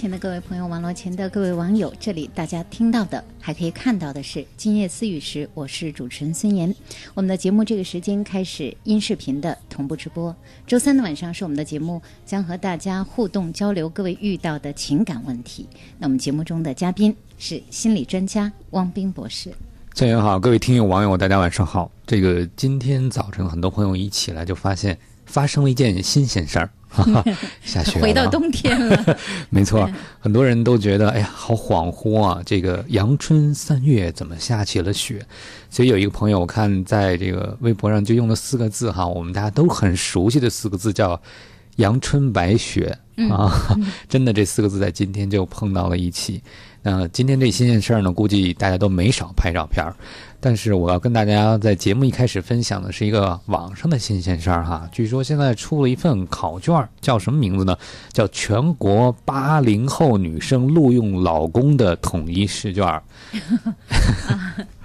[0.00, 6.74] 前的各位朋友，网络前的各位网友，这里大家听到的，还可以看到的是今夜思雨时，我是主持人孙岩。
[7.12, 10.34] 我们的节目这个时间开始音视频的同步直播。
[10.66, 15.68] 周三的晚上是我们的节目，将和大家互动交流各位遇到的情感问题。
[15.98, 19.52] 那我们节目中的嘉宾是心理专家汪斌博士。
[19.94, 21.90] 孙岩好，各位听友网友，大家晚上好。
[22.06, 26.70] 这个今天早晨，很多朋友一起来就发现发生了一件新鲜事儿，
[27.62, 28.02] 下雪了。
[28.02, 29.18] 回到冬天了，
[29.50, 32.42] 没错，很多人都觉得，哎呀，好恍惚啊！
[32.44, 35.24] 这个阳春三月怎么下起了雪？
[35.70, 41.20] 所以有一个朋友，我看在这个微博上就用了四个字哈，我们大家都很熟悉的四个字，叫
[41.76, 42.98] “阳春白雪”
[43.30, 43.52] 啊。
[44.08, 46.42] 真的，这四个字在今天就碰到了一起。
[46.82, 49.94] 那今天这新鲜事儿呢，估计大家都没少拍照片儿。
[50.40, 54.88] 但是我要跟大家在节目一开始分享的是一个网上的新鲜事儿哈。
[54.90, 57.76] 据说现在出了一份考卷儿，叫什么名字呢？
[58.12, 63.02] 叫全国八零后女生录用老公的统一试卷。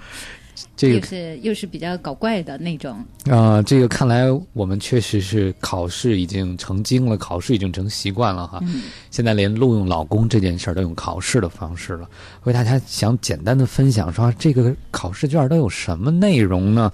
[0.76, 3.02] 这个又是又是比较搞怪的那种。
[3.30, 8.60] 啊、这个看来我们确实是考试已经成精了，考试已经成习惯了哈。
[8.62, 12.06] 嗯现在连录用老公这件事儿都用考试的方式了。
[12.44, 16.92] 为大家想简单的分享说这个考试卷都有什么内容呢？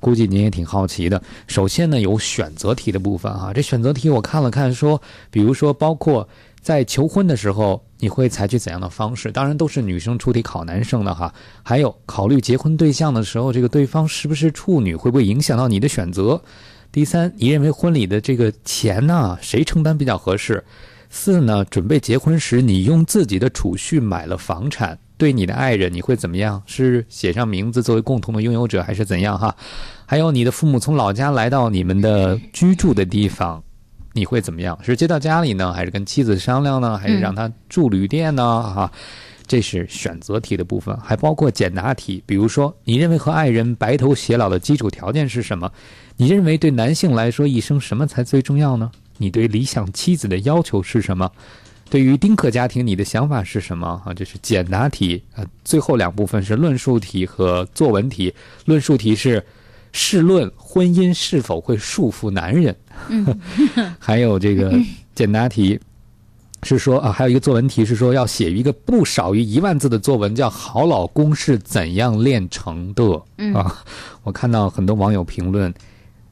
[0.00, 1.22] 估计您也挺好奇的。
[1.46, 5.00] 首先呢，有选择题的部分哈、这选择题我看了看说，
[5.30, 6.28] 比如说包括
[6.60, 9.32] 在求婚的时候，你会采取怎样的方式？
[9.32, 11.32] 当然都是女生出题考男生的哈。
[11.62, 16.40] 还有考虑结婚对象的时候，这个对方是不是处女，会不会影响到你的选择？
[16.92, 20.62] 第三，你认为婚礼的这个钱呢，谁承担比较合适？
[21.08, 26.62] 四呢，准备结婚时，你用自己的储蓄买了房产，对你的爱人你会怎么样？
[26.66, 29.54] 是写上名字作为共同的拥有者，还是怎样哈？
[30.06, 33.62] 还有你的父母从老家来到你们的居住的地方，
[34.12, 34.78] 你会怎么样？
[34.82, 38.42] 是接到家里呢，还是跟妻子商量呢，还是让他住旅店呢？
[38.62, 38.92] 哈、
[39.46, 42.22] 这是选择题的部分，还包括简答题。
[42.26, 45.70] 比如说，你认为和爱人白头偕老的基础条件是什么？
[46.16, 48.90] 你认为对男性来说，一生什么才最重要呢？
[49.16, 51.30] 你对理想妻子的要求是什么？
[51.88, 54.00] 对于丁克家庭，你的想法是什么？
[54.04, 55.22] 啊，这是简答题。
[55.34, 58.32] 呃，最后两部分是论述题和作文题。
[58.64, 59.44] 论述题是
[59.92, 62.76] 试论婚姻是否会束缚男人，
[63.98, 64.72] 还有这个
[65.14, 65.78] 简答题
[66.62, 73.02] 是说啊，还有一个作文题是说要写一个不少于一万字的作文，叫《好老公是怎样炼成的》
[73.38, 73.82] 嗯啊。
[74.22, 75.72] 我看到很多网友评论，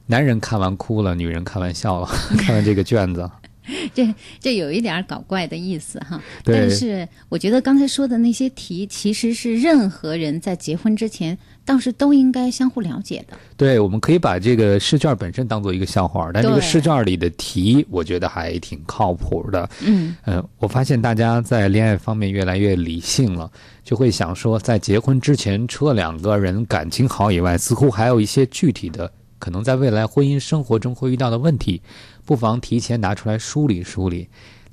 [0.05, 2.07] 男人看完哭了，女人看完笑了，
[2.37, 3.29] 看完这个卷子。
[3.93, 6.21] 这这有一点搞怪的意思哈。
[6.43, 13.37] 但是我觉得刚才说的那些题，其实是任何人在结婚之前倒是都应该相互了解的。
[13.55, 19.69] 对，我们可以把这个试卷本身当做一个笑话，但这个试卷里的题，我觉得还挺靠谱的。
[19.85, 23.51] 嗯呃，我发现大家在恋爱方面越来越理性了，
[23.83, 31.81] 就会想说，在结婚之前，除了两个人感情好以外，似乎还有一些具体的，可能在未来婚姻生活中会遇到的问题，
[32.29, 34.27] 不妨提前拿出来梳理梳理。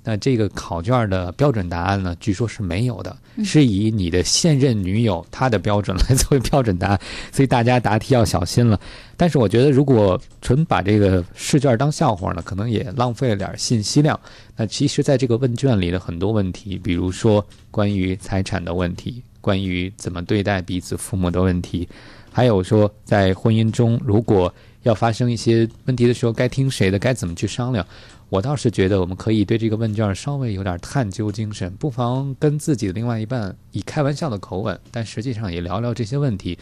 [0.04, 7.00] 那这个考卷的标准答案呢，据说是没有的，是以你的现任女友她的标准来作为标准答案，
[7.32, 8.78] 所以大家答题要小心了。
[9.16, 14.20] 但是我觉得，如果纯把这个试卷当笑话呢，可能也浪费了点信息量。
[14.54, 21.88] 那其实，在这个问卷里的很多问题，比如说关于财产的问题，关于怎么对待彼此父母的问题，
[22.30, 24.54] 还有说在婚姻中，如果
[24.86, 27.84] 要发生一些问题的时候，该听谁的，该怎么去商量。
[28.28, 36.56] 我倒是觉得，我们可以对这个问卷稍微有点探究精神，不妨跟自己的另外一半以开玩笑的口吻，但实际上也聊聊这些问题。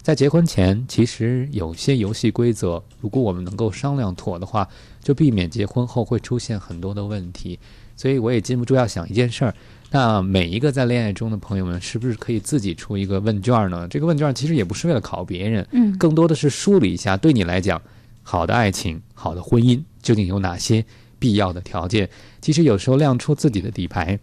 [0.00, 4.68] 在结婚前，其实有些游戏规则，如果我们能够商量妥的话，
[5.02, 7.58] 就避免结婚后会出现很多的问题。
[7.96, 9.54] 所以我也禁不住要想一件事儿：
[9.94, 13.86] 那每一个在恋爱中的朋友们，是不是可以自己出一个问卷呢？
[13.86, 17.80] 这个问卷其实也不是为了考别人，嗯更多的是梳理一下，对你来讲，
[18.24, 20.84] 好的爱情、好的婚姻究竟有哪些
[21.20, 22.10] 必要的条件？
[22.40, 24.18] 其实有时候亮出自己的底牌，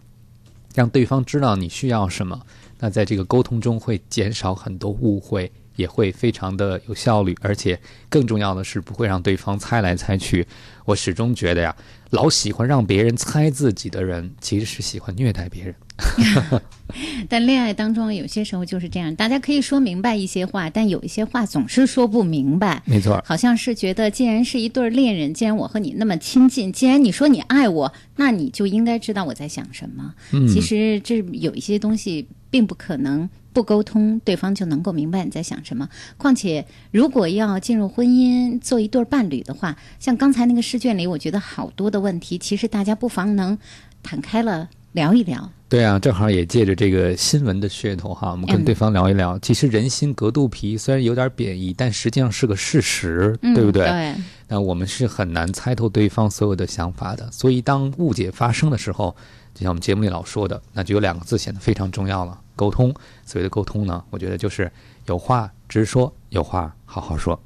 [0.74, 2.38] 让对方知道你需要什么，
[2.78, 7.78] 那在这个沟通中会减少很多误会，也会非常的有效率，而且
[8.08, 10.46] 更重要的是不会让对方猜来猜去。
[10.84, 11.76] 我始终觉得呀，
[12.10, 15.74] 老喜欢让别人猜自己的人，其实是喜欢虐待别人。
[17.28, 22.82] 但恋爱当中有些时候就是这样，大家可以说明白一些话，但有一些话总是说不明白。
[22.84, 30.14] 没错，好像是觉得，既然是一对儿恋人，既然我和你那么亲近，既然你说你爱我，那你就应该知道我在想什么。
[30.32, 35.88] 嗯其实这有一些东西并不可能不沟通，对方就能够明白你在想什么。
[36.18, 43.56] 况且，如果要进入婚姻做一对儿伴侣的话，像刚才那个试卷里，我觉得好多的问题，其实大家不妨能
[44.02, 45.50] 坦开了聊一聊。
[45.68, 49.38] 对啊，正好也借着这个新闻的噱头哈，我们跟嗯对方聊一聊。
[49.38, 53.86] 其实人心隔肚皮，虽然有点贬义，但实际上是个事实，嗯，对不对？
[53.86, 54.14] 对，
[54.48, 57.30] 那我们是很难猜透对方所有的想法的。
[57.32, 59.16] 所以当误解发生的时候，
[59.54, 62.94] 就像我们节目里老说的，那就有两个字显得非常重要了：沟通。
[63.24, 64.70] 所谓的沟通呢，我觉得就是
[65.06, 67.40] 有话直说，有话好好说。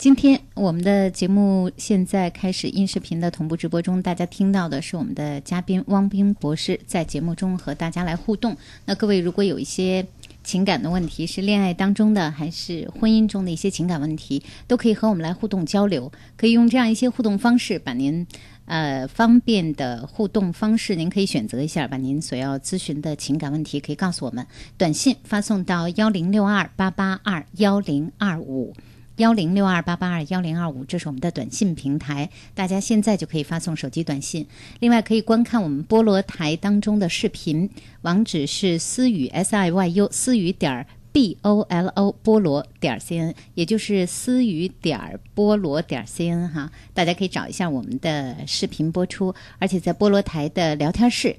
[0.00, 8.56] 今天我们的节目现在开始音视频的同步直播中，大家听到的是我们的嘉宾汪冰博士在节目中和大家来互动。
[8.86, 10.06] 那各位如果有一些
[10.42, 16.10] 情感的问题，是恋爱当中的还是婚姻中的一些情感问题，都可以和我们来互动交流。
[16.34, 18.26] 可以用这样一些互动方式，把您
[18.64, 24.46] 呃方便的互动方式，您可以选择一下，把您所要咨询的情感问题可以告诉我们，
[24.78, 28.74] 短信发送到幺零六二八八二幺零二五。
[29.20, 34.46] 幺零六二八八二幺零二五，这是我们的短信平台，大家现在就可以发送手机短信。
[34.78, 37.68] 另外，可以观看我们菠萝台当中的视频，
[38.00, 51.36] 网址是思雨 s i y u 思雨点儿 b o l o 菠萝点 c n，也就是思雨点儿菠萝点 c n 哈，大家可以找一下我们的视频播出，而且在菠萝台的聊天室。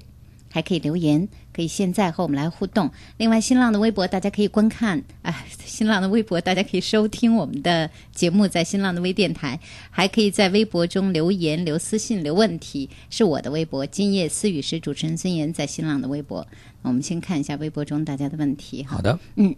[0.52, 2.90] 还可以留言，可以现在和我们来互动。
[3.16, 9.58] 另外，新浪的微博大家可以观看，哎，新浪的微博大家可以收听我们的节目，在新浪的微电台，
[9.90, 13.86] 还可以在微博中留言、留私信、留问题，是我的微博。
[13.86, 16.46] 今夜思雨时主持人孙岩在新浪的微博。
[16.82, 18.84] 我们先看一下微博中大家的问题。
[18.84, 19.56] 好的，嗯，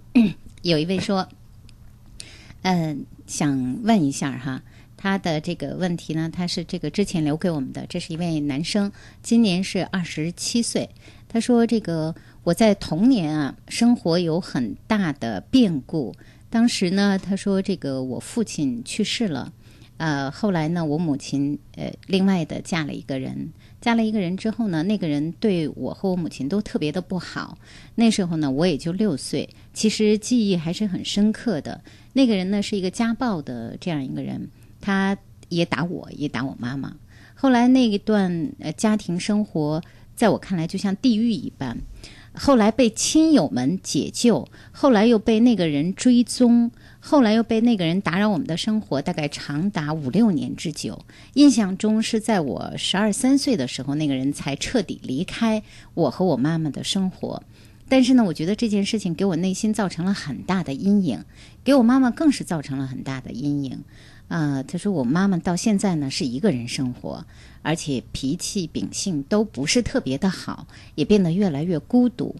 [0.63, 1.29] 有一位说，
[2.63, 4.63] 嗯、想问一下哈，
[4.97, 8.91] 他的这个问题呢，他是这个之前留给我们的，这是一位男生，
[9.23, 10.89] 今年是二十七岁。
[11.29, 16.15] 他说：“这个我在童年啊，生活有很大的变故。
[16.49, 19.53] 当时呢，他说这个我父亲去世了，
[19.97, 27.59] 呃，后来呢，我母亲呃另外的嫁了一个人，嫁了一个人之后呢，那个人对我和我母亲都特别的不好。
[27.97, 31.81] 那时候呢，我也就六岁，其实记忆还是很深刻的。
[32.13, 34.49] 那个人呢是一个家暴的这样一个人，
[34.85, 35.17] 他
[35.49, 36.95] 也打我，也打我妈妈。
[37.35, 39.83] 后来那一段呃家庭生活，
[40.15, 41.79] 在我看来就像地狱一般。
[42.37, 51.05] 后来被亲友们解救，后来又被那个人追踪，后来又被那个人打扰我们的生活，大概长达五六年之久。
[51.35, 55.63] 印象中是在我十二三岁的时候，那个人才彻底离开
[55.95, 57.43] 我和我妈妈的生活。
[57.89, 61.25] 但是呢，我觉得这件事情给我内心造成了很大的阴影，
[61.63, 63.85] 给我妈妈更是造成了很大的阴影。
[64.29, 67.25] 呃，他说我妈妈到现在呢是一个人生活，
[67.63, 72.35] 而且脾气秉性都不是特别的好，也变得越来越孤独。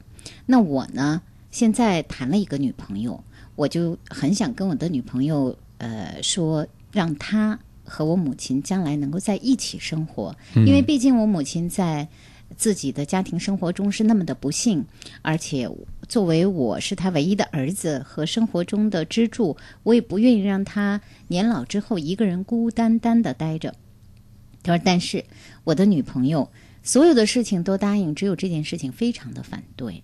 [0.47, 3.23] 那我呢，现在谈了一个女朋友，
[3.55, 12.09] 我就很想跟我的女朋友呃说，让她和我母亲将来能够在一起生活，因为毕竟我母亲在。
[12.57, 14.85] 自己的家庭生活中是那么的不幸，
[15.23, 15.69] 而且
[16.09, 23.75] 作为我是他唯一的儿子和生活中的支柱，我也不愿意让他年老之后一个人孤孤单单的待着。
[24.63, 25.25] 他说：“但是
[25.65, 26.51] 我的女朋友
[26.83, 30.03] 所有的事情都答应，只有这件事情非常的反对。”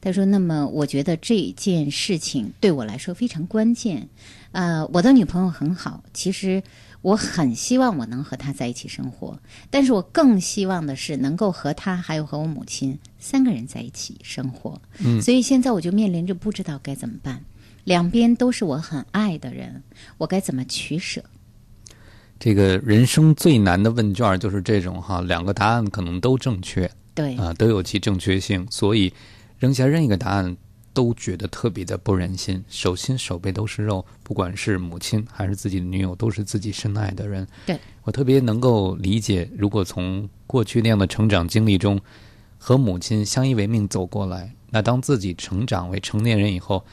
[0.00, 4.08] 他说：“那么我觉得这件事情对我来说非常关键。
[4.52, 6.62] 呃，我的女朋友很好，其实。”
[7.02, 9.38] 我很希望我能和他在一起生活，
[9.70, 14.80] 但是我更希望的是能够和他还有和我母亲三个人在一起生活。
[14.98, 17.42] 嗯所以现在我就面临着不知道该怎么办，
[17.84, 19.82] 两边都是我很爱的人，
[20.18, 21.24] 我该怎么取舍？
[22.38, 29.12] 这个人生最难的问卷就是这种哈，两个答案可能都正确对，啊、都有其正确性，所以
[29.58, 30.56] 扔下任意一个答案
[30.92, 37.46] 都觉得特别的不忍心，手心手背都是肉，不管是母亲还是自己的女友，都是自己深爱的人。
[37.66, 42.00] 对我特别能够理解，如果从过去那样的成长经历中
[42.58, 46.84] 和母亲相依为命走过来，那当自己成长为成年人以后，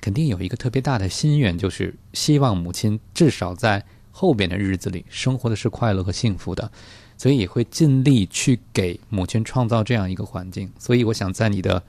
[0.00, 6.70] 肯定有一个特别大的心愿，就是希望母亲至少在后边的日子里生活的是快乐和幸福的，
[7.16, 10.70] 所以也会尽力去给母亲创造这样一个环境。
[10.78, 11.82] 所以我想，在你的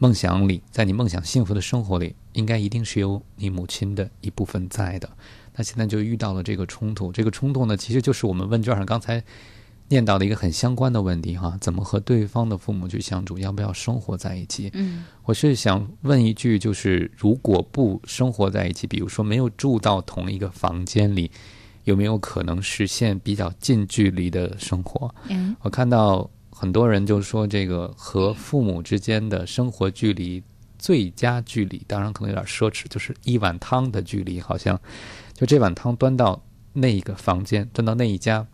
[0.00, 5.08] 梦想里，在你梦想幸福的生活里，应该一定是有你母亲的一部分在的。
[5.54, 9.22] 那现在就遇到了这个冲突，这个冲突呢，其实就是我们问卷上刚才
[9.88, 14.70] 念到的一个很相关的问题哈，怎么和对方的父母去相处，要不要生活在一起？
[14.72, 21.30] 嗯我是想问一句，就是如果不生活在一起，比如说没有住到同一个房间里，
[21.84, 25.14] 有没有可能实现比较近距离的生活？
[25.28, 26.30] 嗯我看到
[26.60, 30.42] 很多人就说，这个和父母之间的生活距离
[30.78, 34.78] 最佳距离，当然可能有点奢侈，就是一碗汤的距离，好像
[35.32, 36.38] 就这碗汤端到
[36.74, 38.46] 那一个房间，端到那一家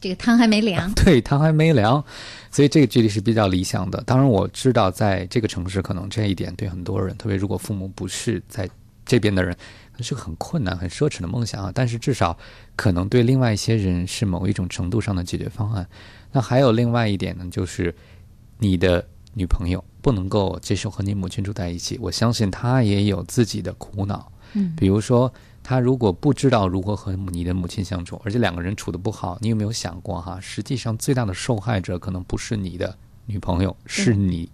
[0.00, 0.90] 这个汤还没凉。
[1.04, 2.04] 对，汤还没凉，
[2.50, 4.02] 所以这个距离是比较理想的。
[4.04, 8.68] 当然，我知道在这个城市，可能这一点对很多人，特别如果父母不是在
[9.06, 9.56] 这边的人，
[10.00, 11.70] 是个很困难、很奢侈的梦想啊。
[11.72, 12.36] 但是至少
[12.74, 15.88] 可能对另外一些人是某一种程度上的解决方案。
[16.32, 17.94] 那还有另外一点呢，就是
[18.58, 24.32] 你的女朋友不能够接受和你母亲住在一起，我相信她也有自己的苦恼。
[24.54, 30.38] 嗯比如说，她如果不知道如何和你的母亲相处，而且两个人处的不好，你有没有想过哈？
[30.40, 32.96] 实际上最大的受害者可能不是你的
[33.26, 34.50] 女朋友，是你，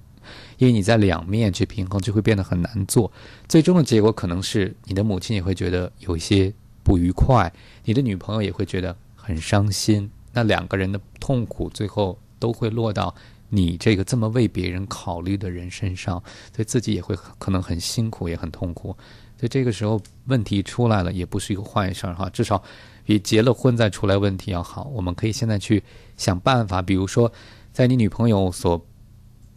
[0.59, 3.11] 因为你在两面去平衡，就会变得很难做。
[3.49, 6.53] 最终的结果可能是你的母亲也会觉得有一些
[6.85, 7.53] 不愉快，
[7.85, 10.09] 你的女朋友也会觉得很伤心。
[10.33, 13.15] 那两个人的痛苦最后都会落到
[13.49, 16.23] 你这个这么为别人考虑的人身上，
[16.55, 18.97] 所以自己也会可能很辛苦，也很痛苦。
[19.39, 22.63] 所以这个时候问题出来了，也不是一个坏事儿哈，至少
[23.05, 24.91] 比结了婚再出来问题要好。
[24.93, 25.83] 我们可以现在去
[26.17, 27.33] 想办法，比如说，
[27.73, 28.85] 在你女朋友所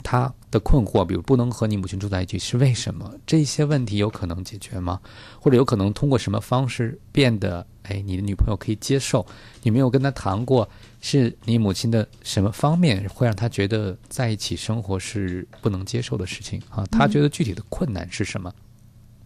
[0.03, 3.13] 他的困惑，比如不能和你母亲住在一起是为什么？
[3.25, 5.00] 这些问题有可能解决吗？
[5.39, 9.25] 或者有可能通过什么方式变得，哎，你的女朋友可以接受？
[9.63, 10.67] 你没有跟她谈过，
[11.01, 16.86] 是你母亲的什么方面会让她觉得在一起生活是不能接受的事情啊？
[16.91, 18.53] 她觉得具体的困难是什么？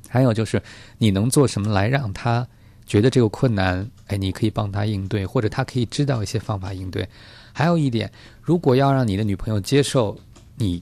[0.07, 0.61] 还有就是
[0.97, 2.47] 你能做什么来让她
[2.85, 7.07] 觉得这个困难，哎，你可以帮她应对，或者她可以知道一些方法应对。
[7.51, 10.17] 还有一点，如果要让你的女朋友接受
[10.57, 10.81] 你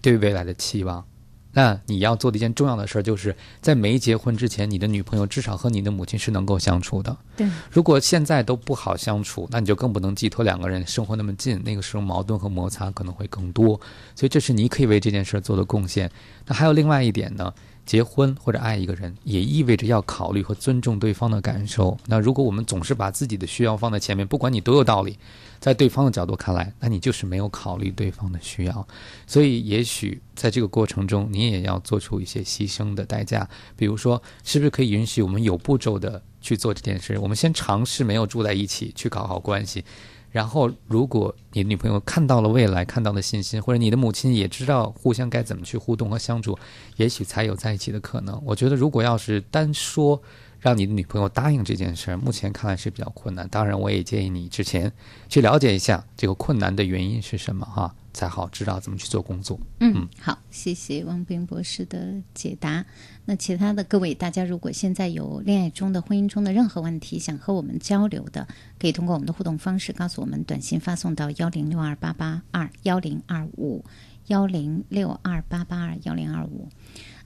[0.00, 1.04] 对未来的期望，
[1.52, 7.16] 那你要做的一件重要的事儿，就是在没结婚之前，你的女朋友至少和你的母亲是能够相处的。
[7.36, 13.80] 对，如果现在都不好相处，那你就更不能寄托两个人生活那么近，那个时候矛盾和摩擦可能会更多。
[14.14, 16.10] 所以这是你可以为这件事儿做的贡献。
[16.46, 17.52] 那还有另外一点呢？
[17.90, 21.98] 结婚或者爱一个人，也意味着要考虑和尊重对方的感受。
[22.06, 25.18] 那如果我们总是把自己的需要放在前面，不管你多有道理，
[25.58, 28.86] 在对方的角度看来，那你就是没有考虑对方的需要。
[29.26, 33.48] 所以，也许在这个过程中，你也要做出一些牺牲的代价。
[33.74, 37.18] 比如说，是不是可以允许我们有步骤的去做这件事？
[37.18, 39.84] 我们先尝试没有住在一起，去搞好关系。
[40.30, 46.56] 然后，如果你的女朋友看到了未来，看到了信心，或者你的母亲也知道互相该怎么去互动和相处，
[46.96, 48.40] 也许才有在一起的可能。
[48.44, 50.22] 我觉得，如果要是单说
[50.60, 53.48] 让你的女朋友答应这件事儿，目前看来是比较困难。
[53.48, 54.92] 当然，我也建议你之前
[55.28, 57.94] 去了解一下这个困难的原因是什么，哈。
[58.12, 59.56] 才好知道怎么去做工作。
[59.78, 62.84] 嗯，好，谢谢汪斌博士的解答。
[63.30, 73.84] 那其他的各位，大家如果现在有恋爱中的、婚姻中的任何问题想和我们交流的，可以通过我们的互动方式告诉我们，短信发送到幺零六二八八二幺零二五
[74.26, 76.68] 幺零六二八八二幺零二五。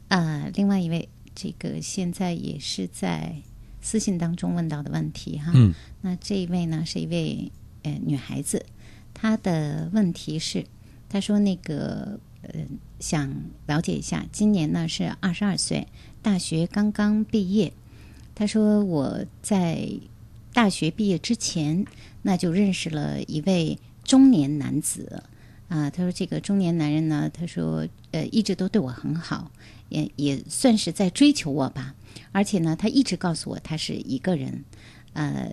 [0.09, 3.37] 呃，另外一位，这个现在也是在
[3.81, 5.53] 私信当中问到的问题哈。
[5.55, 7.51] 嗯，那这一位呢是一位
[7.83, 8.67] 呃女孩子，
[9.15, 10.67] 她的问题是。
[11.07, 12.19] 她说：“那个，
[12.53, 12.61] 呃，
[13.01, 13.35] 想
[13.67, 15.89] 了解一下，今年呢是二十二岁，
[16.23, 17.73] 大学刚刚毕业。
[18.35, 19.89] 他说我在
[20.53, 21.85] 大学毕业之前，
[22.23, 25.23] 那就认识了一位中年男子。
[25.69, 29.51] 啊，他说这个中年男人呢，他说，呃，一直都对我很好，
[29.89, 31.95] 也也算是在追求我吧。
[32.33, 34.65] 而且呢，他一直告诉我他是一个人，
[35.15, 35.53] 呃，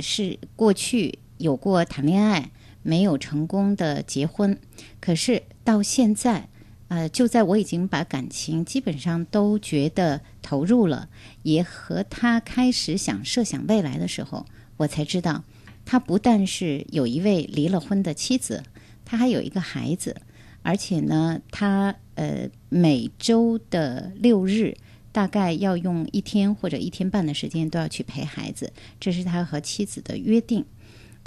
[0.00, 2.50] 是过去有过谈恋爱。”
[2.86, 4.56] 没有成功的结婚，
[5.00, 6.48] 可是到现在，
[6.86, 11.08] 呃，就在我已经把感情基本上都觉得投入了，
[11.42, 15.42] 也和他开始想设想未来的时候，我才知道，
[15.84, 18.62] 他不但是有一位离了婚的妻子，
[19.04, 20.16] 他还有一个孩子，
[20.62, 24.76] 而且呢，他呃每周的六日
[25.10, 30.64] 大概要用一天或者一天半的时间都要去陪孩子，这是他和妻子的约定。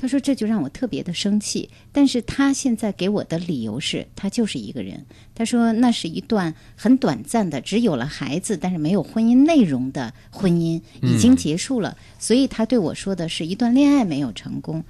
[0.01, 5.05] 他说：“这就让我特别的生气。”但是他现在给我的理由是他就是一个人。
[5.35, 11.97] 他说：“那是一段很短暂的，只有了孩子，但是没有婚姻内容的婚姻，已经结束了。
[12.17, 14.85] 所以他对我说的是一段恋爱没有成功。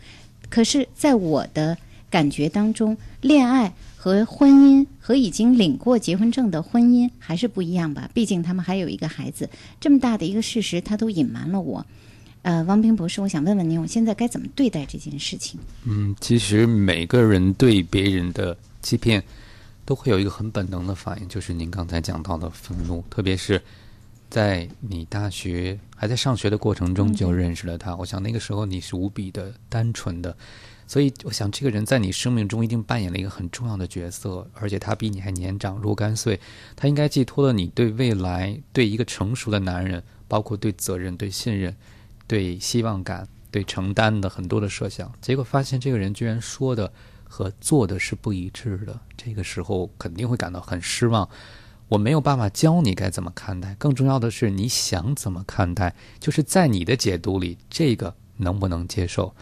[0.48, 1.76] 可是，在我的
[2.12, 8.12] 感觉当中，恋爱和婚姻和已经领过结婚证的婚姻还是不一样吧？
[8.13, 11.84] 毕竟他们还有一个孩子，这么大的一个事实，他都隐瞒了我。”
[12.41, 15.60] 呃，汪斌博士，我想问问您，我现在该怎么对待这件事情？
[15.84, 19.21] 嗯，其实每个人对别人的欺骗，
[19.86, 23.04] 都会有一个很本能的反应，就是您刚才讲到的愤怒。
[23.10, 23.62] 特别是
[24.30, 30.36] 在你大学还在上学的过程中就认识了他，我想那个时候你是无比的单纯的，
[30.88, 36.39] 所以我想这个人在你生命中一定扮演了一个很重要的角色，而且他比你还年长若干岁，
[36.78, 41.75] 他应该寄托了你对未来、对一个成熟的男人，包括对责任、对信任。
[42.29, 48.99] 对希望感、对承担的很多的设想，结果发现这个人居然说的和做的是不一致的。
[49.17, 51.27] 这个时候肯定会感到很失望。
[51.87, 59.33] 我没有办法教你该怎么看待，更重要的是你想怎么看待，就是在你的解读里，这个能不能接受？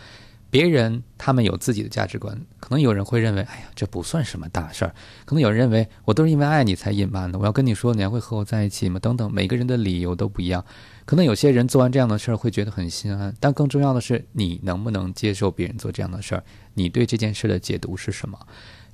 [0.58, 4.92] 别人他们有自己的价值观，可能有人会认为，哎呀，这不算什么大事儿；
[5.24, 7.38] 可能有人认为，我都是因为爱你才隐瞒的。
[7.38, 9.00] 我要跟你说，你还会和我在一起吗？
[9.00, 10.66] 等等，每个人的理由都不一样。
[11.06, 16.44] 可能有些人做完这样的事儿会觉得很心安，但更重要的是，你能不能接受别人做这样的事儿？
[16.74, 18.40] 你对这件事的解读是什么？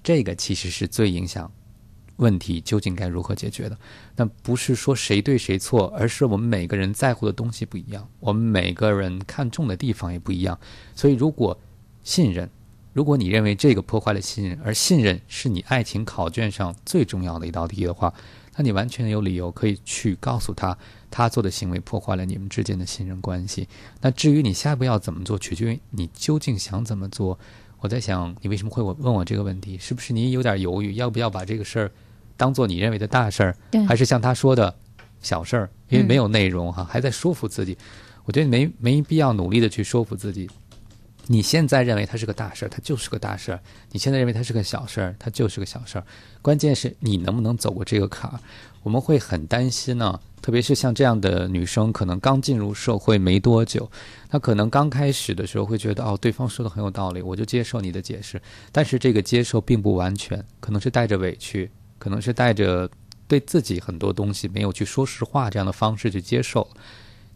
[0.03, 1.49] 这个其实是最影响。
[2.17, 3.77] 问题究竟该如何解决的？
[4.15, 10.57] 那不是说谁对谁错，而是我们每个人在乎的东西不一样，我们每个人看重的地方也不一样。
[10.95, 11.57] 所以，如果
[12.03, 12.49] 信任，
[12.93, 18.13] 如果你认为这个破坏了信任，而信任是你爱情考卷上最重要的一道题的话，
[18.55, 20.77] 那你完全有理由可以去告诉他，
[21.09, 23.67] 他做的行为破坏了你们之间的信任关系。
[24.01, 27.39] 那至于你下一步要怎么做，取决于你究竟想怎么做。
[27.79, 29.77] 我在想，你为什么会问我这个问题？
[29.79, 31.91] 是不是你有点犹豫，要不要把这个事儿
[32.37, 33.55] 当做你认为的大事儿，
[33.87, 34.73] 还是像他说的
[35.21, 35.69] 小事儿？
[35.89, 37.77] 因为嗯没有内容哈，还在说服自己。
[38.25, 40.49] 我觉得没没必要努力的去说服自己。
[41.27, 43.57] 你现在认为它是个大事儿，它就是个大事儿；
[43.91, 46.05] 你现在认为它是个小事儿，它就是个小事儿。
[46.41, 48.37] 关键是你能不能走过这个坎儿。
[48.81, 53.89] 我们会很担心呢，特别是像这样的女生，可能刚进入社会没多久，
[54.27, 58.41] 她可能刚开始的时候会觉得哦，对方说的很有道理，我就接受你的解释。
[58.73, 61.71] 但是这个接受并不完全，可能是带着委屈，
[62.03, 62.89] 可能是带着
[63.29, 66.69] 对自己很多东西没有去说实话这样的方式去接受。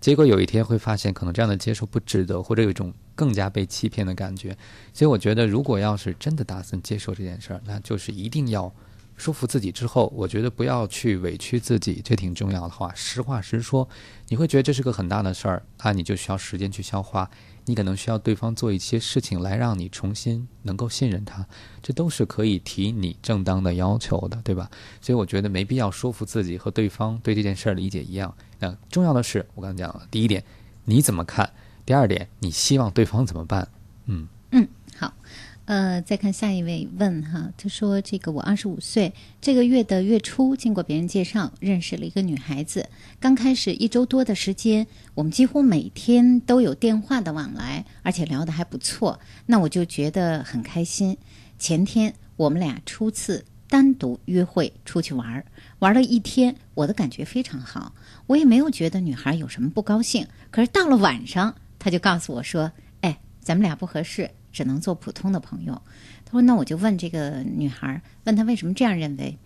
[0.02, 4.58] 结果有一天会发现，可能这样的接受不值得，或者有一种更加被欺骗的感觉。
[4.94, 8.70] 所以我觉得，如果要是真的打算接受这件事儿，那就是一定要
[9.16, 13.88] 说服自己之后，我觉得不要去委屈自己，这挺重要的话，实话实说。
[14.28, 17.32] 你会觉得这是个很大的事儿，那你就需要时间去消化。
[17.68, 21.46] 你可能需要对方做一些事情来让你重新能够信任他，
[21.84, 24.72] 这都是可以提你正当的要求的，对吧？
[25.02, 28.34] 所以我觉得没必要说服自己和对方对这件事儿理解一样。
[28.60, 30.44] 那重要的是，我刚才讲了，第一点
[30.86, 31.52] 你怎么看？
[31.86, 33.68] 第二点你希望对方怎么办？
[34.06, 34.28] 嗯，
[35.68, 42.88] 呃，再看下一位问哈，他说：“这个我二十五岁，这个月的月初经过别人介绍认识了一个女孩子。
[43.20, 49.20] 刚开始一周多的时间，我们几乎每天都有电话的往来，而且聊得还不错。
[49.46, 51.18] 那我就觉得很开心。
[51.60, 55.46] 前天我们俩初次单独约会出去玩儿，
[55.80, 57.94] 玩了一天，我的感觉非常好，
[58.28, 60.26] 我也没有觉得女孩有什么不高兴。
[60.50, 65.80] 可是到了晚上，她就告诉我说：‘哎，咱们俩不合适。’”只能做普通的朋友。
[66.26, 69.38] 他说：“那我就问这个女孩，问她为什么这样认为。”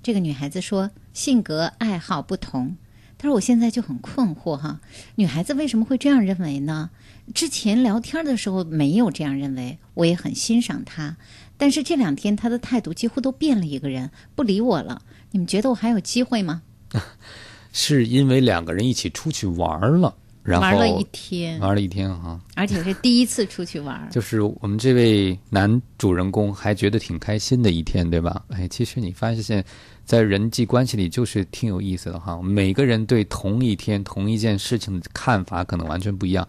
[0.00, 2.76] 这个女孩子说：“性格爱好不同。”
[3.18, 4.80] 他说：“我现在就很困惑哈，
[5.16, 6.90] 女孩子为什么会这样认为呢？
[7.34, 11.16] 之前聊天的时候没有这样认为，我也很欣赏她，
[11.56, 15.02] 但是这两天她的态度几乎都变了一个人，不理我了。
[15.32, 16.62] 你们觉得我还有机会吗？”
[17.72, 20.16] 是因为两个人一起出去玩了。
[20.42, 24.08] 然后玩了一天，玩了一天哈，而且是第一次出去玩。
[24.10, 28.42] 就是我们这位男主人公还觉得挺开心的一天，对吧？
[28.48, 29.64] 哎，其实你发现，
[30.04, 32.40] 在人际关系里就是挺有意思的哈。
[32.42, 36.46] 每个人对同一天、同一件事情的看法可能完全不一样。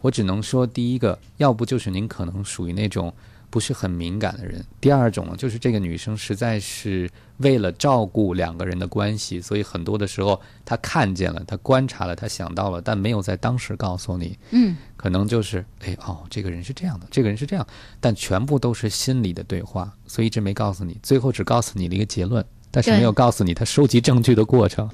[0.00, 3.12] 我只能说，第一个，要不就是您可能属于那种
[3.52, 14.38] 不是很敏感的人；第二种呢，就是这个女生实在是为了照顾两个人的关系，所以很多的时候她看见了，她观察了，她想到了，但没有在当时告诉你。
[14.52, 17.66] 嗯，可能就是哎哦，这个人是这样的，这个人是这样，
[18.00, 24.88] 但全部都是心理的对话，所以一直没告诉你，最后只告诉你了一个结论，但是没有告诉你他收集证据的过程。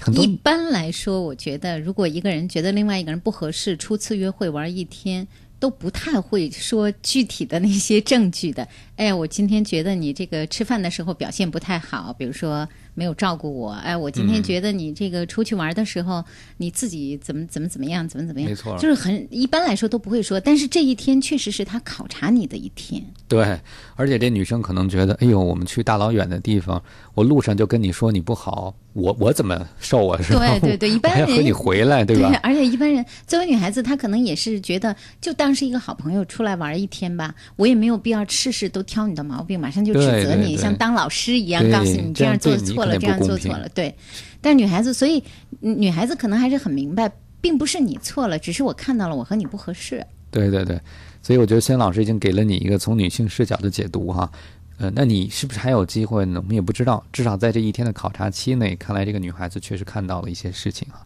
[0.00, 5.28] 很多一般来说，我觉得如果一个人觉得另外一个人不合适，初次约会玩一天。
[5.60, 8.66] 都不太会说具体的那些证据的。
[8.96, 13.70] 哎，我今天觉得你这个吃饭的时候表现不太好，比如说没有照顾我。
[13.70, 16.24] 哎，我今天觉得你这个出去玩的时候，
[16.56, 20.40] 你自己怎么怎么怎么样，怎么怎么样，没错，就是很一般来说都不会说。
[20.40, 23.00] 但是这一天确实是他考察你的一天。
[23.28, 23.56] 对，
[23.94, 26.82] 而且这女生可能觉得，哎呦，我们去大老远的地方，
[27.14, 30.20] 我路上就跟你说你不好，我我怎么受啊？
[30.20, 30.58] 是吧？
[30.58, 32.30] 对对对，一般人和你回来，对吧？
[32.30, 43.68] 对，而且一般人作为女孩子，她可能也是觉得，就当是一个好朋友出来玩一天吧，我也没有必要事事都挑你的毛病，马上就指责你，像当老师一样告诉你这样做错了，这样做错了。
[43.70, 43.94] 对，
[44.40, 45.22] 但是女孩子，所以
[45.60, 50.06] 女孩子可能还是很明白，并不是你错了，只是我看到了我和你不合适。
[50.30, 50.80] 对对对，
[51.22, 54.30] 所以我觉得孙老师已经给了你一个从女性视角的解读哈。
[54.78, 56.40] 呃，那你是不是还有机会呢？
[56.40, 57.04] 我们也不知道。
[57.12, 61.02] 至少在这一天的考察期内，看来这个女孩子确实看到了一些事情啊。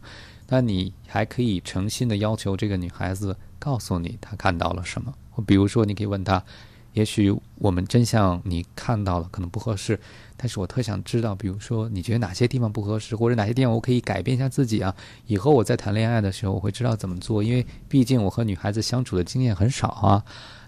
[0.47, 5.11] 那你还可以诚心的要求这个女孩子告诉你她看到了什么。
[5.31, 6.43] 或比如说，你可以问她，
[6.93, 9.99] 也许我们真相你看到了可能不合适，
[10.37, 14.95] 但是我特想知道，比如说你觉得哪些地方不合适，或者哪些地方我可以改变一下自己啊？
[15.25, 20.23] 以后我在谈恋爱的时候，我会知道怎么做，因为毕竟我和女孩子相处的经验很少啊。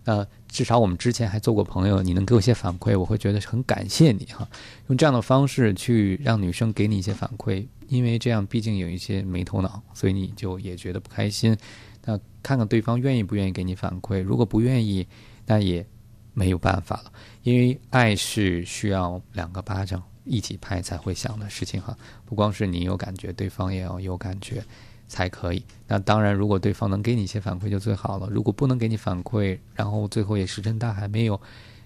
[0.07, 4.47] 那至少我们之前还做过朋友，你能给我一些反馈，我会觉得很感谢你哈。
[4.87, 11.57] 用这样的方式去让女生给你一些反馈，因为这样毕竟有一些没头脑，所以你就也觉得不开心。
[12.05, 15.07] 那看看对方愿意不愿意给你反馈，如果不愿意，
[15.47, 15.83] 那也
[16.35, 21.97] 没有办法了，因为爱是需要两个巴掌一起拍才会响的事情哈。
[22.25, 24.63] 不光是你有感觉，对方也要有感觉。
[25.07, 25.63] 才可以。
[25.87, 28.27] 那当然，如果对方能给你一些反馈就最好了。
[28.31, 31.39] 如果不能给你反馈，然后最后也石沉大海，没有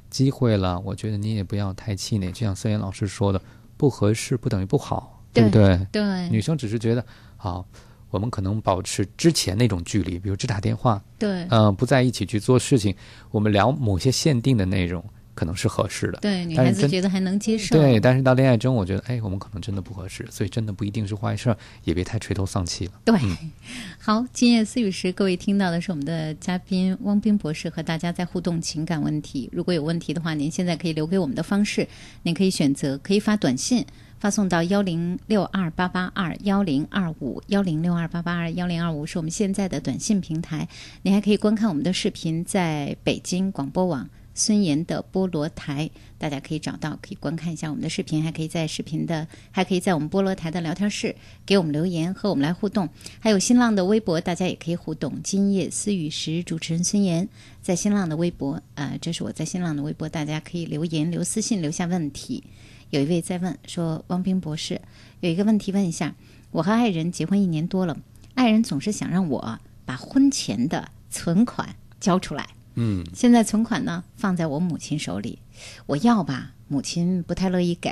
[0.10, 2.32] 机会了，我觉得你也不要太气馁。
[2.32, 3.42] 就像孙岩老师说的，
[3.76, 5.86] 不合适不等于不好，对不对？
[5.92, 7.68] 对，女生只是觉得好，
[8.10, 12.96] 我们可能保持之前那种距离，比如只打电话，对，嗯、不在一起去做事情，
[13.32, 16.20] 我们聊某些限定的内容，可能是合适的。
[16.20, 17.76] 对，女孩子觉得还能接受。
[17.76, 22.94] 对，但是到恋爱中，我觉得，哎，我们可能真的不合适，所以真的不一定是坏事儿，也别太垂头丧气了。
[23.06, 23.18] 对，
[24.00, 29.50] 好，今夜思雨时，各位听到的是我们的嘉宾汪斌博士和大家在互动情感问题。
[29.52, 31.88] 如果有问题的话，您现在可以留给我们的方式，
[32.24, 33.86] 您可以选择可以发短信。
[34.20, 40.68] 发送到幺零六二八八二幺零二五幺零六二八八二幺零二五是我们现在的短信平台。
[41.04, 51.14] 您还可以观看我们的视频，在北京广播网孙岩的菠萝台，大家可以找到，可以观看一下我们的视频，还可以在视频的，还可以在我们菠萝台的聊天室
[51.46, 52.88] 给我们留言，和我们来互动。
[53.20, 55.22] 还有新浪的微博，大家也可以互动。
[55.22, 57.28] 今夜思雨时，主持人孙岩
[57.62, 62.46] 在新浪的微博，呃，这是我在新浪的微博，大家可以留言、留私信、留下问题。
[62.92, 64.82] 有一位在问说，汪冰博士
[65.20, 66.16] 有一个问题问一下，
[66.52, 67.98] 我和爱人结婚一年多了，
[68.36, 72.48] 爱人总是想让我把婚前的存款 交出来。
[72.82, 75.40] 嗯，现在存款呢放在我母亲手里，
[75.86, 77.92] 我要吧，母亲不太乐意给；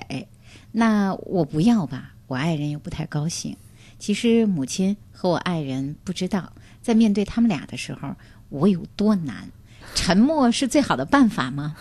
[0.72, 3.58] 那我不要吧，我爱人又不太高兴。
[4.00, 8.16] 其实母亲和我爱人不知道，在面对他们俩的时候，
[8.48, 9.50] 我有多难。
[9.94, 11.76] 沉默是最好的办法吗？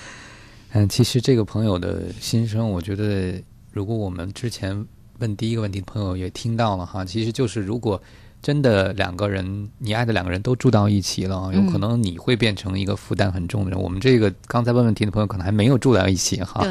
[0.72, 4.86] 嗯，其实这个朋友的心声，我觉得如果我们之前
[5.18, 8.00] 问第一个问题的朋友也听到了哈，其实就是如果
[8.40, 13.80] 真的两个人，你爱的两个人都住到一起了，有可能你会变成一个负担很重的人。
[13.80, 16.64] 我们这个刚才问问题的朋友可能还没有住到一起哈，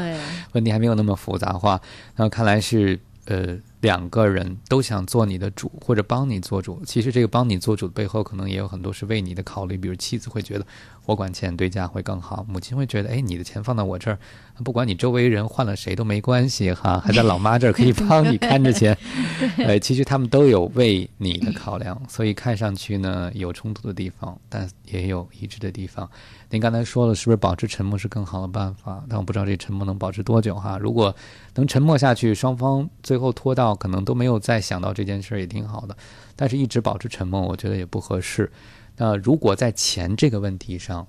[0.52, 1.80] 问题还没有那么复杂化。
[2.16, 6.82] 那看来是呃两个人都想做你的主，或者帮你做主。
[6.86, 9.76] 其实这个帮你做主的背后，可能也有很多是为你的考虑。
[9.76, 10.66] 比如妻子会觉得
[11.08, 14.18] 我管钱对家会更好，母亲会觉得哎你的钱放到我这儿，
[14.62, 18.94] 不管你周围人换了谁都没关系哈，还在老妈这儿可以帮你看着钱。
[19.56, 26.06] 呃，其实他们都有为你的考量，所以看上去呢有冲突的地方，但也有一致的地方。
[26.50, 29.02] 您刚才说了，是不是保持沉默是更好的办法？
[29.08, 30.76] 但我不知道这沉默能保持多久哈。
[30.78, 31.14] 如果
[31.54, 35.96] 能沉默下去，双方最后拖到可能都没有再想到这件事儿，也挺好的。
[36.36, 38.50] 但是一直保持沉默，我觉得也不合适。
[38.98, 41.06] 那如果在钱这个问题上，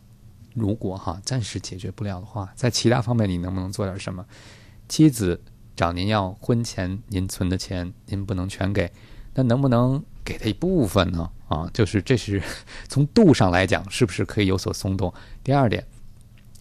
[0.54, 4.24] 如果哈暂时解决不了的话，在其他方面你能不能做点什么？
[4.88, 5.42] 妻子
[5.76, 8.92] 找您要婚前您存的钱，您不能全给，
[9.34, 11.30] 那能不能给他一部分呢？
[11.48, 12.42] 啊，就是这是
[12.88, 15.12] 从度上来讲，是不是可以有所松动？
[15.44, 15.84] 第二点，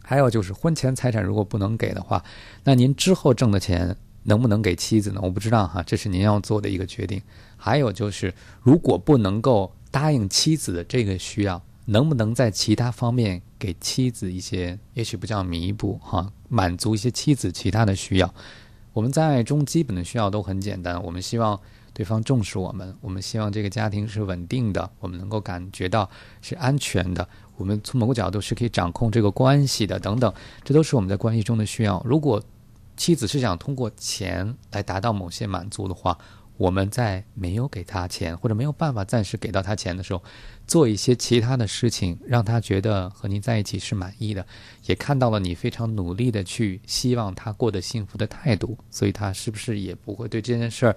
[0.02, 2.24] 还有就是婚前财产如果不能给的话，
[2.64, 5.20] 那您之后挣的钱能不能给妻子呢？
[5.22, 7.20] 我不知道哈，这是您要做的一个决定。
[7.56, 18.34] 还有就是，如果不能够答应妻子的这个需要，能不能在其他方面给妻子一些，也许不叫弥补哈，满足一些妻子其他的需要？
[18.92, 21.58] 我们在爱中基本的需要都很简单，我们希望
[21.92, 26.08] 对方重视我们，我们希望这个家庭是稳定的，我们能够感觉到
[26.42, 30.32] 是安全的，我们从某个角度是可以掌控这个关系的，等等，
[30.64, 32.02] 这都是我们在关系中的需要。
[32.04, 32.42] 如果
[32.96, 36.18] 妻子是想通过钱来达到某些满足的话，
[36.58, 40.22] 我们在没有给他钱或者没有办法暂时给到他钱的时候，
[40.66, 44.44] 做一些其他的事情，让他觉得和您在一起是满意的，
[44.84, 50.96] 也看到了你非常努力的去希望他过得幸福的态度，所以他是不是也不会对这件事儿，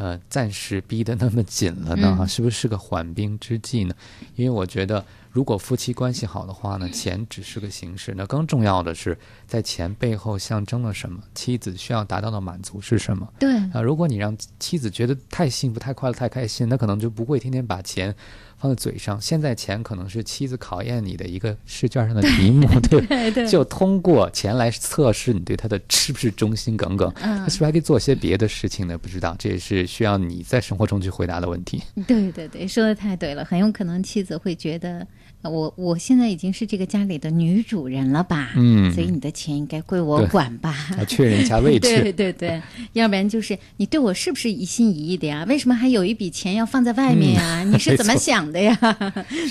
[0.00, 2.16] 呃，暂时逼得那么紧了呢？
[2.16, 3.94] 哈、嗯是不是是个缓兵之计呢？
[4.34, 11.22] 因为我觉得，如果夫妻关系好的话呢，钱只是个形式，那更重要的是，在钱背后象征了什么？
[11.34, 13.30] 妻子需要达到的满足是什么？
[13.38, 18.14] 对，啊，如果你让妻子觉得太幸福、太快乐、太开心，那可能就不会天天把钱
[18.60, 19.18] 放在嘴上。
[19.20, 23.06] 现在钱可能是妻子考验你的一个试卷上的题目， 对吧？
[23.08, 27.10] 对对就通过钱来测试你对他的是不是忠心耿耿。
[27.22, 28.98] 嗯他是不是还可以做些别的事情呢？
[28.98, 31.82] 不知道，这也是需要你在生活中去回答的问题。
[32.06, 35.06] 对对对，说的太对了，很有可能妻子会觉得，
[35.39, 42.60] 呃我我现在已经是这个家里的女主人了吧，嗯所以你的钱应该归我管吧，要确认一下位置 对对对，
[42.92, 45.44] 要不然就是你对我是不是一心一意的呀？
[45.48, 47.62] 为什么还有一笔钱要放在外面呀？
[47.64, 48.76] 嗯你是怎么想的呀？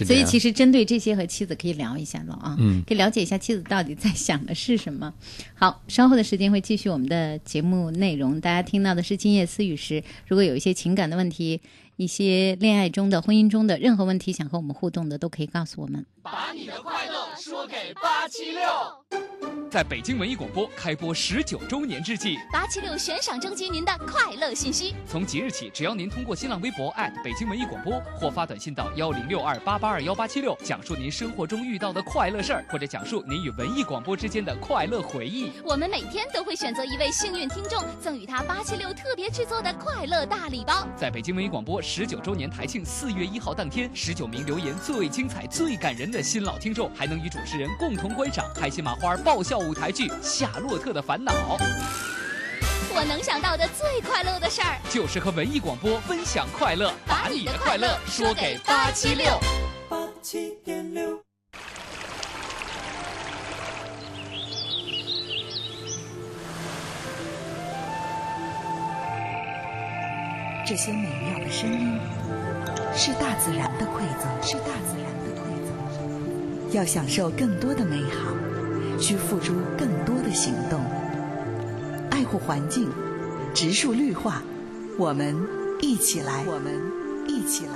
[0.06, 5.12] 所以其实针对这些和妻子可以聊一下了啊，嗯可以了解一下妻子到底在想的是什么。
[5.56, 11.60] 好，稍后的时间会继续我们的节目内容，大家听到的是今夜思雨时，如果有一些情感的问题。
[12.00, 16.06] 一些恋爱中的、婚姻中的任何问题，想和我们互动的，都可以告诉我们。
[16.24, 18.99] 把你的快乐说给八七六。
[19.70, 24.96] 在北京文艺广播开播十九周年之际，八七六悬赏征集您的快乐信息。
[25.08, 26.92] 从即日起，只要您通过新浪微博
[27.24, 40.88] 北京文艺广播或发短信到幺零六二八八二幺八七六，讲述您生活中遇到的快乐事儿，或者讲述您与文艺广播之间的快乐回忆，我们每天都会选择一位幸运听众，赠予他八七六特别制作的快乐大礼包。
[40.98, 51.32] 在北京文艺广播十九周年台庆四月一号当天，十九名留言最精彩、最感人的新老听众，还能与主持人共同观赏开心麻花爆笑舞台剧《夏洛特的烦恼》。
[52.94, 59.40] 我能想到的最快乐的事儿，就是和文艺广播分享快乐，把你的快乐说给八七六。
[59.88, 61.18] 八七点六。
[70.66, 72.00] 这些美妙的声音，
[72.96, 76.74] 是大自然的馈赠，是大自然的馈赠。
[76.74, 78.32] 要享受更多的美好，
[79.02, 80.80] 需付出更多的行动。
[82.12, 82.90] 爱护环境，
[83.54, 84.42] 植树绿化，
[84.98, 85.36] 我们
[85.80, 86.82] 一起来，我们
[87.28, 87.74] 一起来。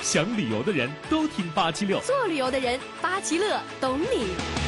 [0.00, 4.67] 想旅游的人都听八七六，做旅游的人八七乐懂你。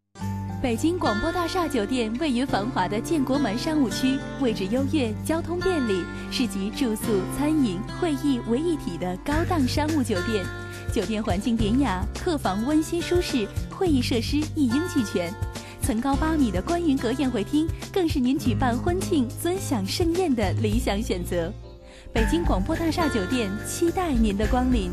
[0.61, 10.45] 北京广播大厦酒店位于繁华的建国门商务区，位置优越，交通便利，是集住宿、餐饮、会议为一体的高档商务酒店。
[10.93, 15.33] 酒店环境典雅，客房温馨舒适，会议设施一应俱全。
[15.81, 21.51] 层高八米的观云阁宴会厅，更是您举办婚庆、尊享盛宴的理想选择。
[22.13, 24.91] 北京广播大厦酒店期待您的光临，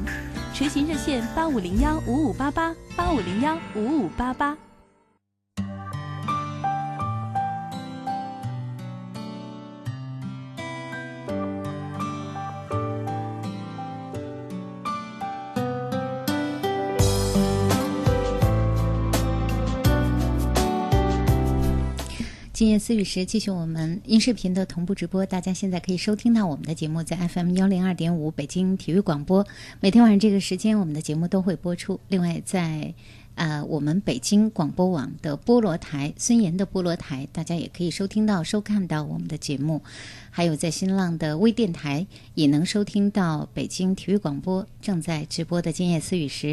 [0.54, 4.56] 垂询热线八五零幺五五八八八五零幺五五八八。
[22.58, 29.46] 今夜思雨时继续我们音视频的同步直播，大家现在可以收听到我们的节目，在 FM 幺零二点五北京体育广播，
[29.78, 32.00] 每天晚上这个时间我们的节目都会播出。
[32.08, 32.92] 另外在
[33.38, 39.80] 呃，我们北京广播网的菠萝台，孙岩的菠萝台，大家也可以收听到、收看到我们的节目。
[40.28, 46.46] 还有在新浪的微电台也能收听到北京体育广播正在直播的《今夜思雨时》。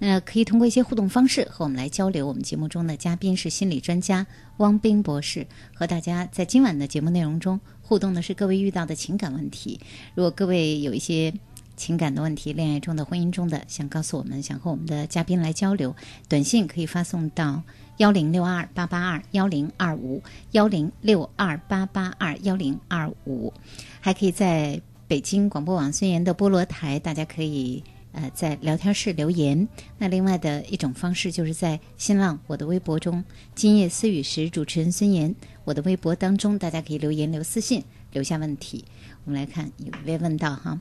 [0.00, 2.26] 那可以通过一些互动方式和我们来交流。
[2.26, 9.78] 我们节目中的嘉宾是心理专家汪斌博士，和大家在今晚的节目内容中互动的是各位遇到的情感问题。
[10.16, 11.32] 如果各位有一些
[11.76, 15.94] 情感的问题，恋爱中的、婚姻中的，想告诉我们，想和我们的嘉宾来交流，
[16.28, 17.62] 短信可以发送到
[17.98, 23.52] 幺零六二八八二幺零二五幺零六二八八二幺零二五，
[24.00, 29.68] 还可以在北京广播网孙岩的菠萝台，大家可以呃在聊天室留言。
[29.98, 35.34] 那另外的一种方式，就是在新浪我的微博中，今夜思雨时主持人孙岩，
[35.64, 38.84] 我的微博当中，大家可以留言留私信，留下问题。
[39.24, 40.80] 我们来看，有一位问到哈。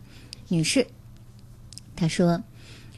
[0.53, 0.85] 女士，
[1.95, 2.43] 她说：“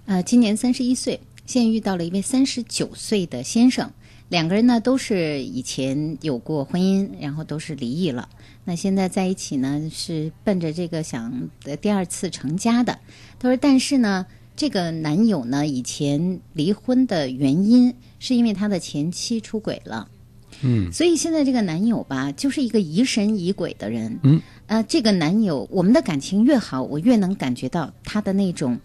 [0.05, 3.89] 呃，今年三十一岁，现在遇到了一位三十九岁的先生，
[4.27, 8.27] 两个人呢都是以前有过婚姻，然后都是离异了。
[8.65, 12.99] 那现在在一起呢，是奔着这个想第二次成家的。
[13.39, 14.25] 她说，但是呢，
[14.57, 20.09] 这个男友呢，以前离婚的原因是因为他的前妻出轨了。”
[20.63, 24.17] 嗯，所以现在这个男友吧，就是一个疑神疑鬼的人。
[24.23, 28.79] 嗯，呃，这个男友，我们的感情越好，我越能感觉到他的那种，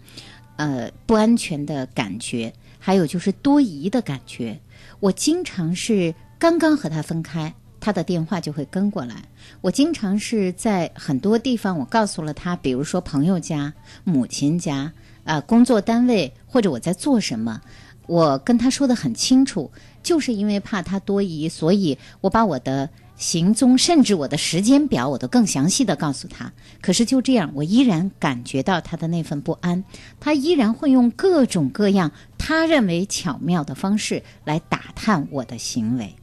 [0.55, 4.59] 呃，不安全的感觉，还有就是多疑的感觉。
[4.99, 9.23] 我经常是刚刚和他分开，他的电话就会跟过来。
[9.61, 17.59] 我经常是在很多地方，我告诉了他，比如说朋友家、母亲家、啊、工作单位或者我在做什么，
[18.05, 19.71] 我跟他说的很清楚。
[20.03, 22.89] 就是因为怕他多疑，所以我把我的
[23.21, 26.51] 行踪，甚至我的时间表，我都更详细的告诉他。
[26.81, 29.83] 可是就这样，我依然感觉到他的那份不安，
[30.19, 36.15] 他依然会用各种各样他认为巧妙的方式来打探我的行为，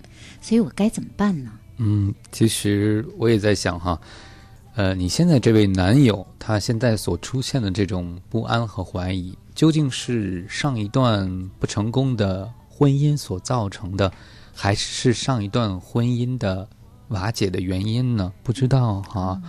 [0.42, 1.52] 所以我该怎么办呢？
[1.76, 4.00] 嗯，其实我也在想哈，
[4.74, 12.52] 呃，你现在这位男友他现在所出现的这种不安和怀疑，究竟是上一段不成功的？
[12.70, 14.12] 婚姻所造成的，
[14.54, 16.68] 还是上一段婚姻的
[17.08, 18.32] 瓦解的原因呢？
[18.42, 19.40] 不知道哈。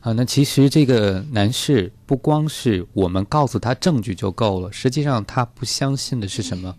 [0.00, 6.74] 啊，那其实这个男士不光是我们告诉他证据就够了，实际上他不相信的是什么？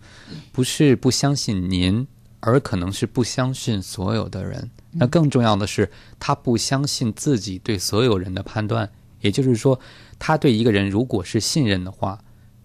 [0.52, 2.06] 不是不相信您，
[2.42, 4.70] 而可能是不相信所有的人。
[4.92, 8.90] 那更重要的是，他不相信自己对所有人的判断。
[9.22, 9.80] 也就是说，
[10.20, 12.20] 他对一个人如果是信任的话，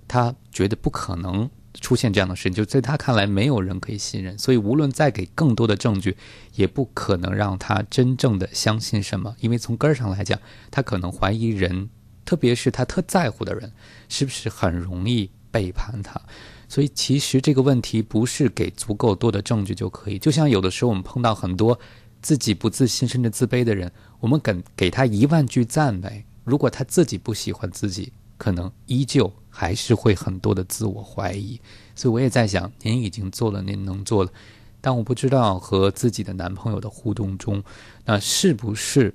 [0.09, 1.49] 他觉得不可能。
[1.81, 6.17] 出现这样的事情，就在他看来，没有人可以信任，所以无论再给更多的证据，
[6.55, 9.35] 也不可能让他真正的相信什么。
[9.41, 10.39] 因为从根儿上来讲，
[10.71, 11.89] 他可能怀疑人，
[12.25, 13.73] 特别是他特在乎的人，
[14.09, 16.21] 是不是很容易背叛他。
[16.69, 20.19] 所以其实这个问题不是给足够多的证据就可以。
[20.19, 21.79] 就像有的时候我们碰到很多
[22.21, 28.13] 自己不自信甚至自卑的人，我们给给他一万句赞美，如果他自己不喜欢自己。
[28.39, 31.61] 可能依旧还是会很多的自我怀疑，
[31.97, 34.33] 所以我也在想，您已经做了您能做的，
[34.81, 37.61] 但我不知道和自己的男朋友的互动中，
[38.05, 39.13] 那是不是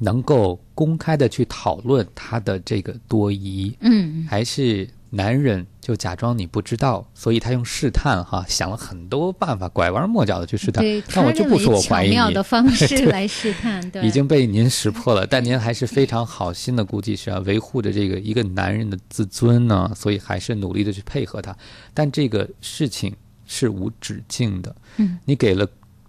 [0.00, 3.74] 能够公开的去讨论他的这个多疑？
[3.80, 4.86] 嗯，还是？
[5.14, 10.84] 男人就假装你不知道，所以他用试探哈，想了很多办法，拐弯抹角的去试探。
[11.14, 12.14] 但我就不说我怀疑你。
[12.16, 15.26] 巧妙的方式 来试探，对，已经被您识破了。
[15.26, 21.56] 但您还是非常好心的，估计是要维护着这个一个男人的自尊呢，所以还是努力的去配合他。
[21.92, 23.14] 但这个事情
[23.46, 24.74] 是无止境的。
[24.96, 25.66] 嗯，你给了。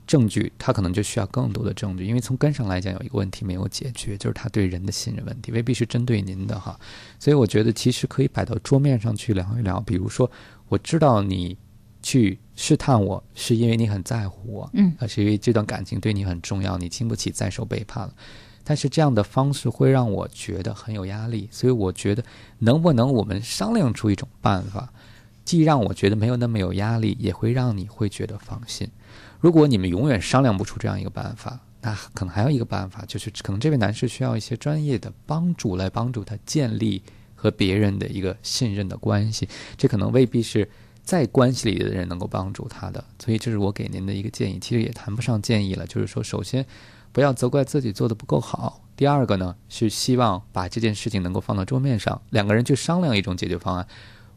[0.07, 6.79] 证据，他可能就需要更多的证据，因为从根上来讲，有一个问题没有解决，就是他对人的信任问题，未必是针对您的哈。
[7.19, 9.79] 所以我觉得其实可以摆到桌面上去聊一聊。
[9.81, 10.29] 比如说，
[10.67, 11.57] 我知道你
[12.01, 18.13] 去试探我是因为你很在乎我，嗯，啊，是因为这段感情对你很重要，你经不起再受背叛了。
[18.63, 22.23] 但是这样的方式会让我觉得很有压力，所以我觉得
[22.59, 24.91] 能不能我们商量出一种办法，
[25.43, 28.89] 既让我觉得没有那么有压力，也会让你会觉得放心。
[29.45, 37.03] 如果你们永远商量不出这样一个办法，那可能还有一个办法，就是可能这位男士需要一些专业的帮助来帮助他建立
[37.35, 39.47] 和别人的一个信任的关系。
[39.77, 40.67] 这可能未必是
[41.03, 44.57] 在关系里的人能够帮助他的，所以这是我给您的一个建议。
[44.57, 46.65] 其实也谈不上建议了，就是说，首先
[47.11, 48.81] 不要责怪自己做的不够好。
[48.95, 53.87] 第二个呢，是希望把这件事情能够放到桌面上，两个人去商量一种解决方案。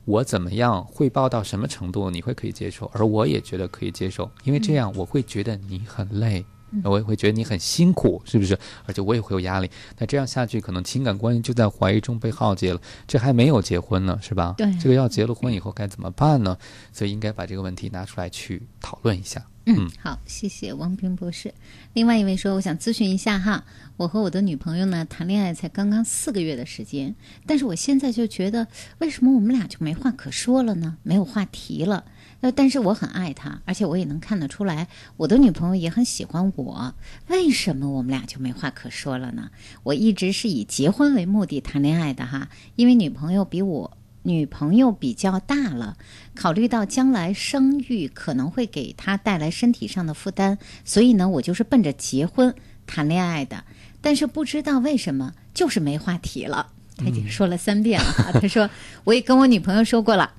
[0.09, 6.43] 我怎么样汇报到什么程度你会可以接受，而我也觉得可以接受，因为这样我会觉得你很累，
[6.83, 8.59] 我也会觉得你很辛苦，是不是？
[8.87, 9.71] 而且我也会有压力。
[9.99, 12.81] 那这样下去，可能情感关系就在怀疑中被耗竭了。
[13.07, 14.55] 这还没有结婚呢，是吧？
[14.57, 16.57] 对，这个要结了婚以后该怎么办呢？
[16.91, 19.45] 所以应该把这个问题拿出来去讨论一下。
[19.71, 21.53] 嗯，好，谢谢王平博士。
[21.93, 23.66] 另外一位说，我想咨询一下哈，
[23.99, 27.14] 我和我的女朋友呢谈恋爱才刚刚四个月的时间，
[27.45, 28.66] 但是我现在就觉得，
[28.97, 30.97] 为什么我们俩就没话可说了呢？
[31.03, 32.07] 没有话题了。
[32.41, 34.89] 呃，但是我很爱她，而且我也能看得出来，
[35.19, 36.95] 我的女朋友也很喜欢我。
[37.27, 39.51] 为什么我们俩就没话可说了呢？
[39.83, 43.98] 我一直是以结婚为目的谈恋爱的哈，因为女朋友比我。
[44.23, 45.97] 女朋友比较大了，
[46.35, 52.55] 考虑到将来生育可能会给她带来身体上的负担，所以呢，我就是奔着结婚
[52.87, 53.64] 谈恋爱的。
[54.01, 56.73] 但是不知道为什么，就是没话题了。
[56.97, 58.33] 他已经说了三遍了哈。
[58.33, 58.69] 他说，
[59.05, 60.33] 我也跟我女朋友说过了，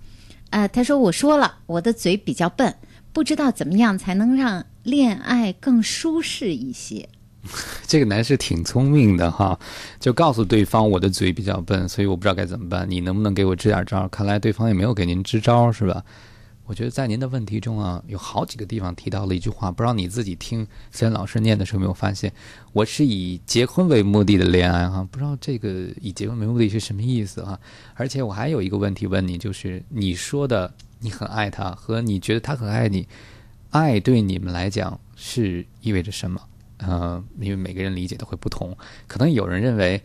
[0.49, 2.75] 呃，他说我说了，我的嘴比较笨，
[3.11, 7.09] 不知道怎么样才能让恋爱更舒适一些。
[7.87, 9.57] 这个男士挺聪明的哈，
[9.99, 12.85] 就告诉对方我的嘴比较笨，所以我不知道该怎么办。
[12.89, 14.07] 你能不能给我支点招？
[14.09, 16.03] 看来对方也没有给您支招，是吧？
[16.65, 22.31] 我觉得在您的问题中啊，有好几个地方提到了一句话，不知道你自己听思然老师念的时候没有发现？
[22.73, 27.59] 我是以结婚为目的的恋爱哈，不知道这个以结婚为目的是什么意思哈？
[27.95, 33.07] 而且我还有一个问题问你，就是你说的你很爱他和你觉得他很爱你，
[33.71, 36.39] 爱对你们来讲是意味着什么？
[36.79, 38.75] 呃，因为每个人理解都会不同，
[39.07, 40.01] 可能有人认为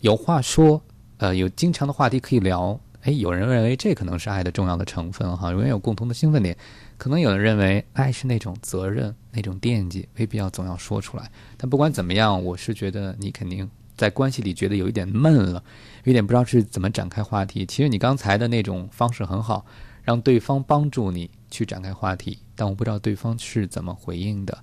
[0.00, 0.82] 有话说，
[1.18, 6.56] 呃，有经常的话题可以聊，哎，有人认为这可能是爱的重要的成分哈，永远有共同的兴奋点。
[6.96, 11.28] 可能有人认为爱是那种责任，那种惦记，没必要总要说出来。
[11.56, 15.64] 但不管怎么样，我是觉得你肯定在关系里觉得有一点闷了，
[16.04, 17.66] 有点不知道是怎么展开话题。
[17.66, 19.66] 其实你刚才的那种方式很好，
[20.04, 24.58] 让对方帮助你去展开话题，但我不知道对方是怎么回应的。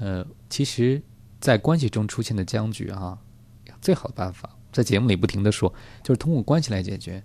[0.00, 1.02] 呃，其实，
[1.40, 3.18] 在关系中出现的僵局啊，
[3.80, 7.20] 最好的办法，在节目里不停的说，就是通过关系来解决。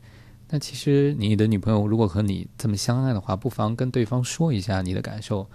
[0.48, 5.48] 那其实你的女朋友如果和你这么相爱的话，不妨跟对方说一下你的感受。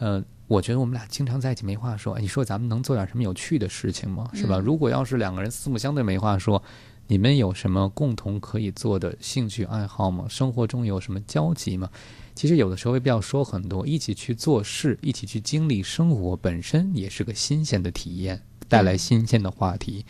[0.00, 4.28] 呃，我觉得我们俩经常在一起没话说，你说咱们能做点什么有趣的事情吗？
[4.34, 4.58] 是吧？
[4.58, 6.60] 如果要是两个人四目相对没话说，
[7.06, 10.26] 你们有什么共同可以做的兴趣爱好吗？
[10.28, 11.88] 生活中有什么交集吗？
[12.34, 20.04] 其实有的时候未必要说很多，一起去做事，一起去经历生活，本身也是个新鲜的体验，带来新鲜的话题。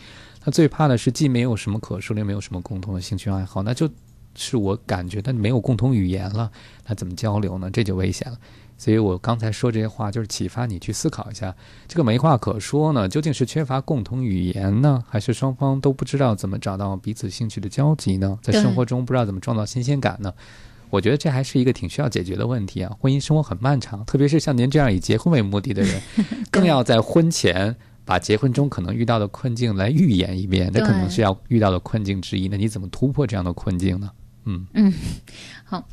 [0.45, 3.89] 那最怕的是既没有什么可说，又没有什么共同的兴趣爱好，那就
[4.35, 6.51] 是我感觉他没有共同语言了，
[6.87, 7.69] 那怎么交流呢？
[7.69, 8.37] 这就危险了。
[8.75, 11.55] 所以我刚才说这些话，就是启发你去思考一下，
[11.87, 18.37] 这个没话可说呢，究竟是缺乏共同语言呢，还是双方都不知道怎么找到彼此兴趣的交集呢？
[18.41, 20.33] 在生活中不知道怎么创造新鲜感呢？
[20.93, 22.95] 我觉得这还是一个挺需要解决的问题啊！
[22.99, 25.99] 婚姻生活很漫长，特别是像您这样以结婚为目的的人，
[26.51, 27.75] 更要在婚前
[28.05, 32.47] 把结婚中可能遇到的困境来预演一遍，那可能是要遇到的困境之一。
[32.47, 34.11] 那你怎么突破这样的困境呢？
[34.45, 34.93] 嗯嗯，
[35.63, 35.83] 好。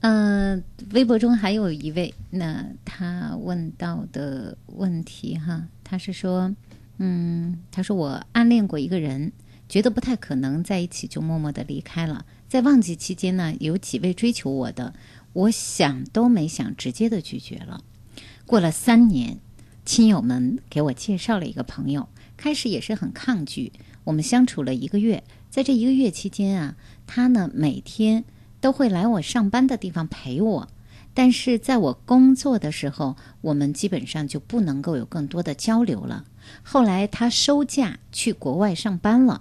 [0.00, 6.52] 嗯，微博中还有一位，那他问到的问题哈，他是说，
[6.98, 9.30] 嗯，他说我暗恋过一个人，
[9.68, 12.24] 觉得不太可能在一起就默默的离开了。
[12.50, 14.92] 在旺季期间呢，有几位追求我的，
[15.32, 17.84] 我想都没想，直接的拒绝了。
[18.44, 19.38] 过了三年，
[19.84, 23.72] 亲友们给我介绍了一个朋友，开始也是很抗拒。
[24.02, 26.76] 我们相处了一个月，在这一个月期间啊，
[27.06, 28.24] 他呢每天。
[28.62, 30.68] 都会来我上班的地方陪我，
[31.14, 36.26] 但是在我工作的时候，我们基本上就不能够有更多的交流了。
[36.62, 39.40] 后来他收假去国外上班了，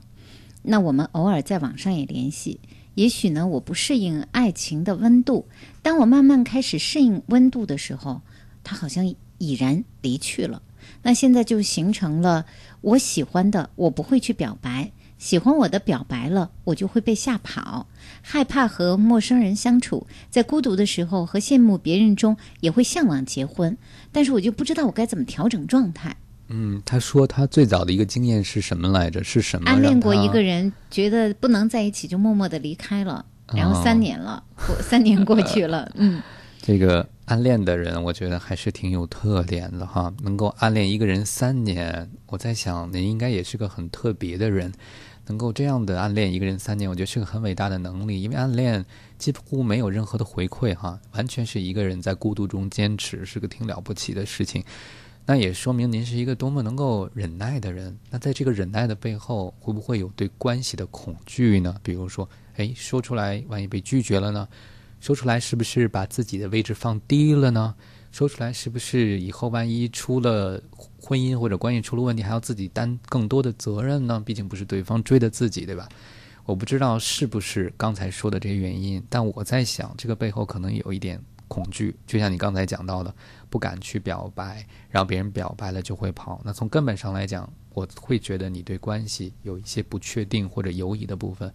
[0.62, 2.62] 那我们偶尔在网上也联系。
[3.00, 5.46] 也许呢，我不适应爱情的温度，
[5.82, 8.22] 当我慢慢开始适应温度的时候，
[8.62, 10.62] 他好像已然离去了。
[11.02, 12.46] 那现在就形成了
[12.82, 14.92] 我喜欢的，我不会去表白。
[15.18, 17.88] 喜欢我的表白了，我就会被吓跑，
[18.22, 23.78] 害怕和陌生人相处，在孤独的时候和羡慕别人中也会向往结婚，
[24.12, 26.18] 但是我就不知道我该怎么调整状态。
[26.50, 29.24] 嗯，他说他最早的一个经验是什么来着？
[29.24, 29.70] 是什么？
[29.70, 34.44] 暗恋过一个人，觉得不能在一起，就默默的离开了，然后三年了，
[34.82, 36.22] 三年过去了，嗯。
[36.62, 44.72] 这个暗恋的人，我觉得还是挺有特点的哈，能够暗恋一个人三年，我在想您应该也是个很特别的人。
[45.28, 48.20] 能够这样的暗恋一个人三年，我觉得是个很伟大的能力。
[48.20, 48.84] 因为暗恋
[49.20, 54.64] 几乎没有任何的回馈，哈，完全是一个人在孤独中坚持，是个挺了不起的事情。
[55.32, 57.96] 那也说明您是一个多么能够忍耐的人。
[58.10, 61.76] 那在这个忍耐的背后，会不会有对关系的恐惧呢？
[61.84, 64.48] 比如说，哎，说出来万一被拒绝了呢？
[65.00, 67.76] 说出来是不是把自己的位置放低了呢？
[68.12, 70.60] 说出来是不是以后万一出了？
[71.00, 74.20] 婚姻或者关系出了问题，还要自己担更多的责任呢？
[74.26, 75.88] 毕竟不是对方追的自己，对吧？
[76.44, 83.14] 我不知道是不是刚才说的这些原因，但我在想，这个背后可能有一点恐惧，就像你刚才讲到的，
[83.50, 86.42] 不敢去表白，然后别人表白了就会跑。
[86.44, 91.54] 那从根本上来讲，我会觉得你对关系有一些不确定或者犹疑的部分，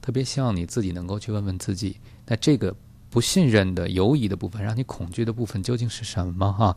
[0.00, 2.74] 特别希望你自己能够去问问自己，那这个
[3.10, 6.52] 不信任的犹疑的部分，让你恐惧的部分究竟是什么？
[6.52, 6.76] 哈，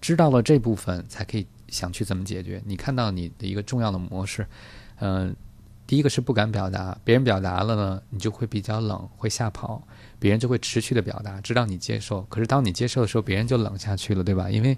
[0.00, 1.46] 知道了这部分，才可以。
[1.70, 2.60] 想去怎么解决？
[2.66, 4.44] 你看到你的一个重要的模式，
[4.98, 5.32] 嗯，
[5.86, 9.80] 第一个是不敢表达，别人表达了呢，你就会比较冷，会吓跑，
[10.20, 12.22] 别人就会持续的表达，直到你接受。
[12.28, 14.48] 可是当你接受的时候，别人就冷下去了，对吧？
[14.48, 14.76] 因为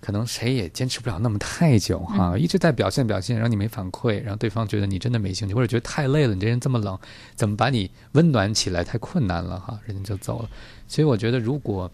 [0.00, 6.98] 可能谁也坚持不了那么太久哈，一直在表现表现，然后你没反馈，然后对方觉得你真的没兴趣，或者觉得太累了，你这人这么冷，
[7.34, 10.48] 怎么把你温暖起来太困难了哈，人家就走了。
[10.88, 11.90] 所以我觉得如果。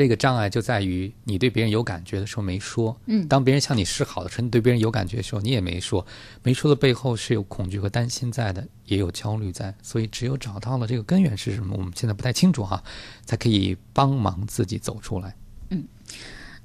[0.00, 6.06] 这个障碍就在于你对别人有感觉的时候没说，嗯，当别人向你示好的时候，你对别人有感觉的时候，你也没说，
[6.42, 12.82] 没说的背后是有恐惧和担心在的，也有焦虑在，所以只有找到了这个根源是什么，我们现在不太清楚哈，
[13.26, 15.36] 才可以帮忙自己走出来。
[15.68, 15.84] 嗯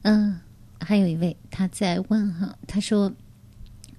[0.04, 0.40] 嗯，
[0.80, 3.12] 还有一位他在问哈，他说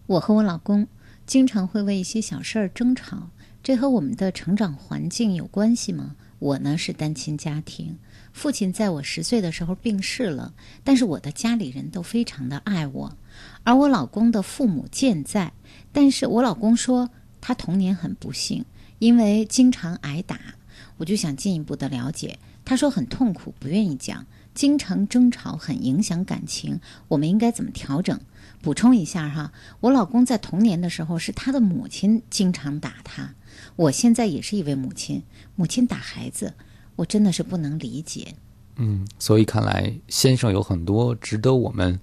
[0.06, 0.88] 我和我老公
[1.26, 3.28] 经常会为一些小事儿争吵，
[3.62, 6.16] 这和我们的成长环境有关系吗？
[6.38, 7.98] 我呢是单亲家庭。
[8.36, 10.52] 父亲在我十岁的时候病逝了，
[10.84, 13.16] 但是我的家里人都非常的爱我，
[13.64, 15.54] 而我老公的父母健在，
[15.90, 17.08] 但是我老公说
[17.40, 18.66] 他童年很不幸，
[18.98, 20.38] 因为经常挨打，
[20.98, 22.38] 我就想进一步的了解。
[22.62, 26.78] 他说很痛苦，不愿意讲，经常争吵很影响感情，
[27.08, 28.20] 我们应该怎么调整？
[28.60, 33.34] 补充一下哈，我老公在童年的时候是他的母亲经常打他，
[33.76, 35.22] 我现在也是一位母亲，
[35.54, 36.52] 母亲打孩子。
[36.96, 38.34] 我真的是不能理解。
[38.76, 41.98] 嗯，所以看来先生有很多值得我们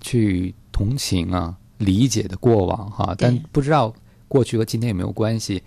[0.00, 3.94] 去同情啊、理解的过往哈，但不知道
[4.28, 5.62] 过去和今天有没有关系。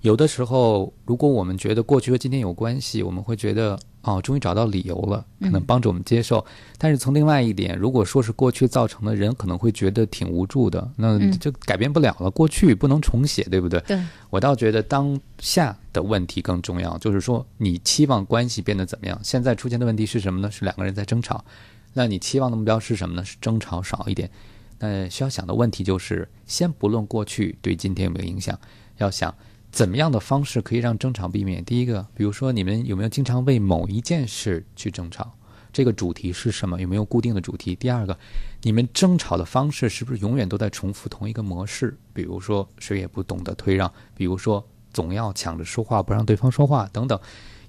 [0.00, 6.46] 有的时候，如果我们觉得过去和今天有关系，我们会觉得哦，终于找到理由了，可能帮助我们接受。
[6.78, 12.30] 但是从另外一点，如果说是过去造成的，人可能会觉得挺无助的，那就改变不了了。
[12.30, 13.80] 过去不能重写，对不对？
[13.80, 14.00] 对。
[14.30, 19.18] 我倒觉得当下的问题更重要，就是说你期望关系变得怎么样？
[19.24, 20.48] 现在出现的问题是什么呢？
[20.48, 21.44] 是两个人在争吵。
[21.92, 23.24] 那你期望的目标是什么呢？
[23.24, 24.30] 是争吵少一点。
[24.78, 28.56] 那需要想的问题就是，先不论过去对今天有没有影响，
[28.98, 29.34] 要想。
[29.76, 31.62] 怎么样的方式可以让争吵避免？
[31.62, 35.30] 第一个，比如说你们有没有经常为某一件事去争吵？
[35.70, 36.80] 这个主题是什么？
[36.80, 37.76] 有没有固定的主题？
[37.76, 38.18] 第二个，
[38.62, 41.94] 你们争吵的方式是不是永远都在重复同一个模式？
[42.14, 47.20] 比如说谁也不懂得退让，比如说总要抢着说话不让对方说话等等，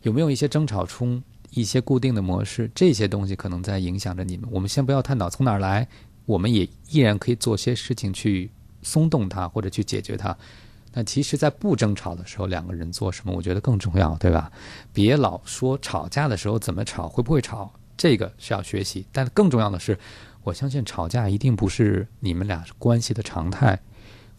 [0.04, 2.72] 有没有一些争吵中一些固定的模式？
[2.74, 4.48] 这些东西可能在影响着你们。
[4.50, 5.86] 我们先不要探讨从哪儿来，
[6.24, 8.50] 我们也依然可以做些事情去
[8.82, 10.38] 松动它或者去解决它。
[10.98, 14.52] 那其实，在不争吵的时候，两个人做什么，我觉得更重要，对吧？
[14.92, 19.06] 别老说吵架的时候怎么吵，会不会吵，这个是要学习。
[19.12, 19.96] 但更重要的是，
[20.44, 23.80] 我相信吵架一定不是你们俩关系的常态。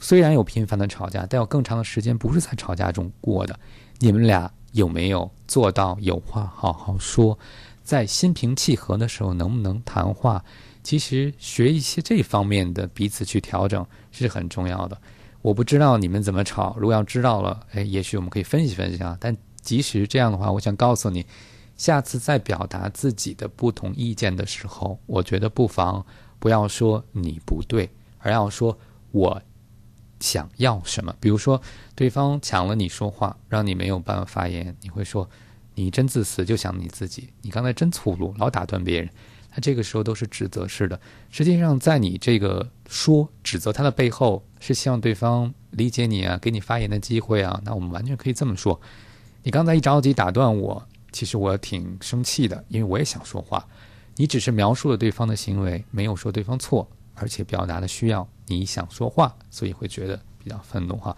[0.00, 3.56] 虽然有频繁的吵架，但有更长的时间不是在吵架中过的。
[4.00, 7.38] 你们俩有没有做到有话好好说？
[7.84, 10.44] 在心平气和的时候，能不能谈话？
[10.82, 15.00] 其实学一些这方面的彼此去调整是很重要的。
[15.40, 19.16] 我不知道你们怎么吵，如果要知道了，哎，也许我们可以分析分析啊。
[19.20, 21.24] 但即使这样的话，我想告诉你，
[21.76, 26.04] 下次在表达自己的不同意见的时候，我觉得不妨
[26.38, 28.76] 不要说你不对，而要说
[29.12, 29.40] 我
[30.20, 31.14] 想要什么。
[31.20, 31.60] 比如说，
[31.94, 35.28] 对方抢了你说话，让你没有办法发言，你会说
[35.74, 39.08] 你真自私，就想你自己，你刚才真粗鲁，老打断别人。
[39.58, 41.00] 那这个时候都是指责式的。
[41.30, 47.60] 实际上，在你这个说指责他的背后，是希望对方理解你啊，给你发言的机会啊。
[47.64, 48.80] 那我们完全可以这么说：
[49.42, 50.80] 你刚才一着急打断我，
[51.10, 53.66] 其实我挺生气的，因为我也想说话。
[54.14, 61.16] 你只是描述了对方的行为，没有说对方错，而且表达的需要你想说话，所以会觉得比较愤怒哈。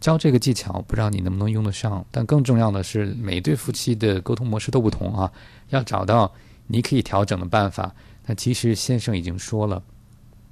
[0.00, 2.02] 教这个技巧，不知道你能不能用得上。
[2.10, 5.30] 但更重要的是，每对夫妻的沟通模式都不同啊，
[5.68, 6.32] 要找到。
[6.66, 7.94] 你可以调整的办法，
[8.26, 9.82] 那其实先生已经说了，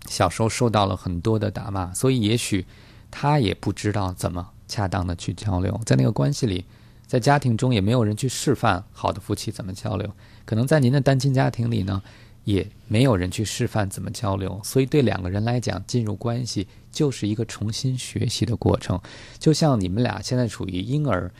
[0.09, 2.67] 小时候受到了很多的打骂，所以也许
[3.11, 6.65] 他也不知道怎么恰当的去交流，在那个关系里，
[7.07, 10.11] 在家庭中也没有人去示范好的夫妻怎么交流，
[10.45, 12.03] 可能在您的单亲家庭里呢，
[12.45, 19.01] 也没有人去示范怎么交流，所以对两个人来讲，进入关系就是一个重新学习的过程，
[19.39, 21.33] 就像你们俩现在处于婴儿。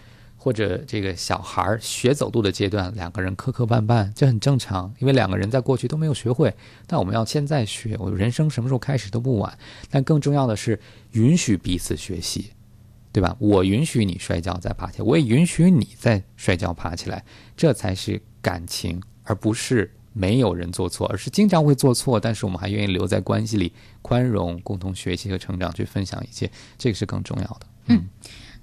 [0.43, 6.53] 或者这个小孩儿学走路的阶段，两个人磕磕绊绊，这很正常，因为两个人在过去都没有学会。
[6.85, 9.57] 但我们要现在学，我人生什么时候开始都不晚。
[9.89, 10.81] 但更重要的是，
[11.13, 12.51] 允许彼此学习，
[13.13, 13.37] 对吧？
[13.39, 17.25] 我允许你摔跤再爬起来，我也允许你再摔跤爬起来，
[17.57, 23.73] 这才是感情，而不是没有人做错，而是经常会做错，但是我们还愿意留在关系里，
[24.03, 27.61] 宽容，共同学习和成长，去分享一切，这个是更重要的。
[27.87, 28.09] 嗯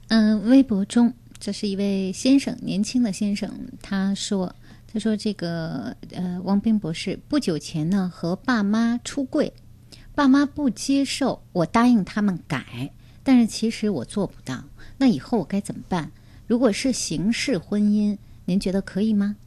[0.10, 1.14] 嗯，微博中。
[1.40, 3.50] 这是一位先生，年轻的先生。
[3.82, 4.54] 他说
[4.92, 9.54] ：“他说这个呃，王斌博士不久前呢和爸妈出柜，
[10.14, 12.92] 爸妈不接受，我答应他们改，
[13.24, 14.66] 但是其实我做不到。
[14.98, 16.12] 那以后我该怎么办？
[16.46, 19.38] 如果是形式婚姻，您觉得可以吗？”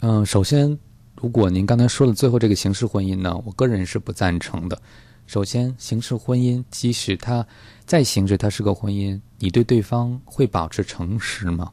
[0.00, 0.78] 嗯，首先，
[1.16, 4.80] 如果您刚才说的最后这个形式婚姻呢，我个人是不赞成的。
[5.26, 7.46] 首先，形式婚姻即使它
[7.86, 11.72] 再形式，它是个婚姻，你对对方会保持诚实吗？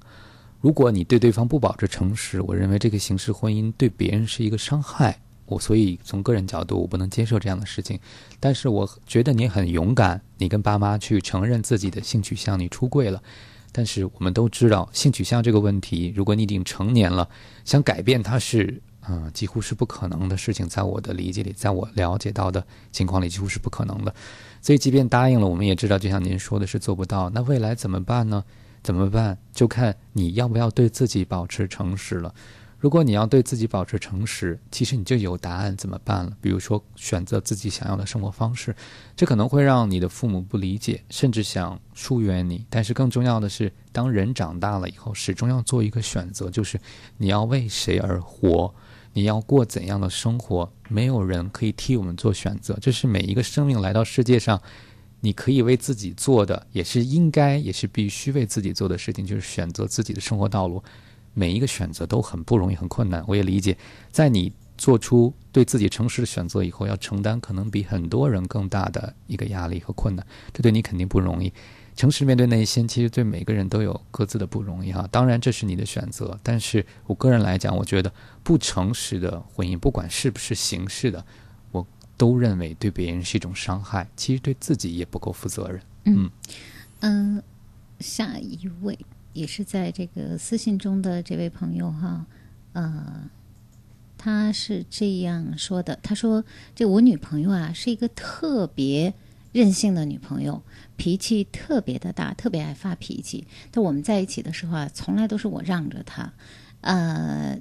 [0.62, 5.20] 如果你对对方不保持诚实，我认为这个形式婚姻对别人是一个伤害。
[5.46, 8.00] 我所以从个人角度，我不能接受这样的事情。
[8.40, 13.22] 但是我觉得你很勇敢，你跟爸妈去承认自己的性取向，你出柜了。
[13.72, 17.28] 但是我们都知道，性取向这个问题，如果你已经成年了，
[17.66, 18.82] 想改变它是。
[19.10, 24.14] 嗯，几乎是不可能的事情，在我的理解里，在我了解到的情况里，几乎是不可能的。
[24.62, 27.30] 所以，即便答应了，我们也知道，就像您说的，是做不到。
[27.32, 28.44] 那未来怎么办呢？
[28.84, 29.38] 怎么办？
[29.52, 32.34] 就看你要不要对自己保持诚实了。
[32.78, 36.32] 如果你要对自己保持诚实，其实你就有答案怎么办了。
[36.40, 38.74] 比如说，选择自己想要的生活方式，
[39.18, 42.66] 这可能会让你的父母不理解，甚至想疏远你。
[42.70, 46.80] 但是更重要的是，当人长大了以后，始终要做一个选择，就是
[47.18, 48.74] 你要为谁而活。
[49.20, 50.72] 你要过怎样的生活？
[50.88, 54.62] 没有人可以替我们做选择，这是每一个生命来到世界上，
[55.20, 60.82] 你可以为自己做的，也是应该，也是必须为自己做的事情，就是选择自己的生活道路。
[61.34, 63.22] 每一个选择都很不容易，很困难。
[63.28, 63.78] 我也理解，
[64.10, 71.52] 在你做出对自己诚实的选择以后，要承担可能比很多人更大的一个压力和困难，这对你肯定不容易。
[72.00, 75.06] 诚实面对内心，其实对每个人都有各自的不容易哈。
[75.12, 78.10] 当然这是你的选择，但是我个人来讲，我觉得
[78.42, 81.26] 不诚实的婚姻，不管是不是形式的，
[81.74, 81.86] 我
[82.16, 85.82] 都认为对别人是一种伤害，其实对自己也不够负责任。
[86.06, 86.30] 嗯
[87.02, 87.44] 嗯，
[88.00, 88.98] 下一位
[89.34, 92.26] 也是在这个私信中的这位朋友哈，
[92.72, 93.30] 呃，
[94.18, 99.14] 他是这样说的：他说，这我女朋友啊是一个特别
[99.52, 100.62] 任性的女朋友，
[100.98, 103.48] 脾气特别的大，特别爱发脾气。
[103.72, 106.34] 但我们在一起的时候啊，从来都是我让着她，
[106.82, 107.58] 呃。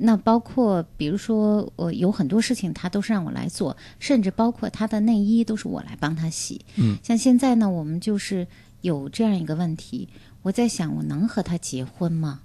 [0.00, 6.60] 那包括，比如说，我有很多事情他都是让我来做，甚至包括他的内衣都是我来帮他洗。
[6.76, 8.46] 嗯，像现在呢，我们就是
[8.82, 10.06] 有这样一个问题，
[10.42, 12.42] 我在想，我能和他结婚吗？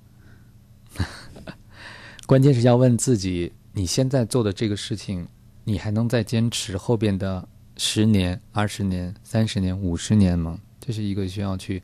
[2.25, 5.27] 关键是要问自己，你现在做的这个事情，
[5.65, 7.45] 你还能再坚持后边的
[7.85, 10.57] 十年、二十年、三十年、五十年吗？
[10.79, 11.83] 这是一个需要去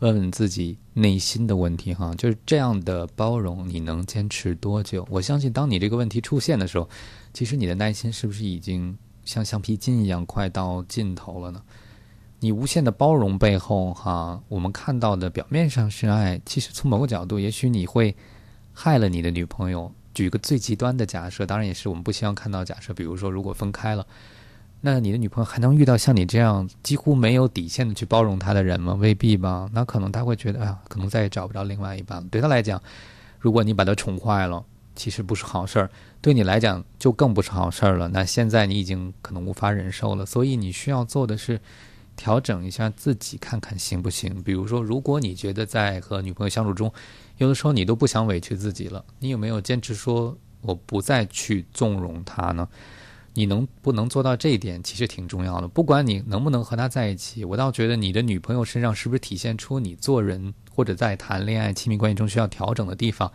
[0.00, 2.14] 问问自己内心的问题哈。
[2.14, 5.08] 就是这样的包容，你能坚持多久？
[5.10, 6.86] 我相信，当你这个问题出现的时候，
[7.32, 11.62] 其实你的耐心是不是已经像橡皮筋一样快到尽头了呢？
[12.40, 18.14] 你无限的包容背后，哈，我们看到的表面上是爱，其实从某个角度，也许你会
[18.74, 19.90] 害了你的女朋友。
[20.12, 24.06] 举个最极端的假设，当然也是我们不希望看到假设，比如说如果分开了，
[24.80, 28.94] 那你的女朋友还能遇到像你这样几乎没有底线的去包容她的人吗？
[28.94, 29.68] 未必吧。
[29.72, 32.26] 那可能她会觉得，哎呀，可能再也找不着另外一半了。
[32.30, 32.82] 对她来讲，
[33.38, 34.64] 如果你把她宠坏了，
[34.94, 38.08] 其实不是好事儿，对你来讲就更不是好事儿了。
[38.08, 41.60] 那现在你已经可能无法忍受了，所以你需要做的是。
[42.16, 44.42] 调整一下自己，看看行不行。
[44.42, 46.92] 比如说，如果你觉得在和女朋友相处中，
[47.38, 52.68] 有的时候你都不想委屈自己了，你有没有坚持说我不再去纵容她呢？
[53.34, 55.68] 你能不能做到这一点，其实挺重要的。
[55.68, 63.30] 不管你能不能和他在一起，我倒觉得你的女朋友身上是不是体现出你做人或者在谈恋爱、亲密关系中需要调整的地方？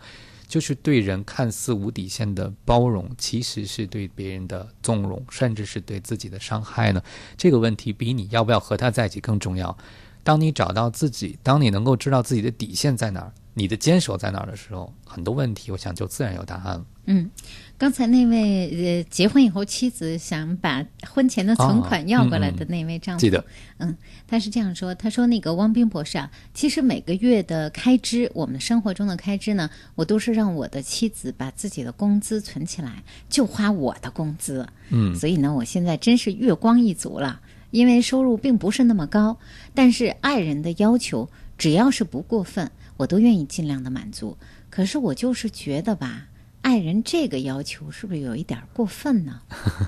[0.48, 7.02] 就是对人看似无底线的包容，其实是对别人的纵容，甚至是对自己的伤害呢？
[7.36, 9.76] 这个问题比你要不要和他在一起更重要。
[10.22, 16.84] 当你找到自己，当你能够知道自己的底线在哪儿，你的坚守在哪儿的时候，很多问题，我想就自然有答案了。
[17.06, 17.30] 嗯，
[17.78, 23.42] 刚才那位呃，结婚以后妻子想把婚前的存款要过来的那位丈夫，记得，
[23.78, 23.96] 嗯，
[24.26, 37.40] 他是这样说，他说那个汪冰博士啊，其实每个月的开支，我们生活中的开支呢，我都是让我的妻子把自己的工资存起来，就花我的工资，嗯，所以呢，我现在真是月光一族了，
[37.70, 39.38] 因为收入并不是那么高，
[39.72, 44.36] 但是爱人的要求只要是不过分，我都愿意尽量的满足，
[44.70, 46.28] 可是我就是觉得吧。
[46.62, 49.40] 爱人这个要求是不是有一点过分呢？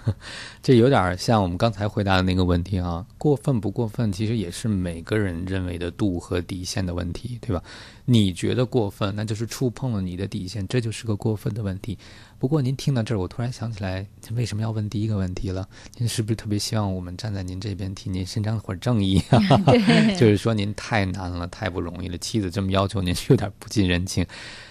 [0.63, 7.61] 这有点像我们刚才回答的那个问题啊，过分不过分，其实也是每个人认为的度和底线的问题，对吧？
[8.05, 11.99] 你觉得过分，那就是触碰了你的底线，这就是个过分的问题。
[12.39, 15.69] 不过您听到这儿，我突然想起来，为什么要问第一个问题了？
[15.97, 19.21] 您是不是特别希望我们站在您这边替您伸张会儿正义？
[20.17, 24.25] 就是说您太难了，太不容易了，妻子这么要求您，有点不近人情。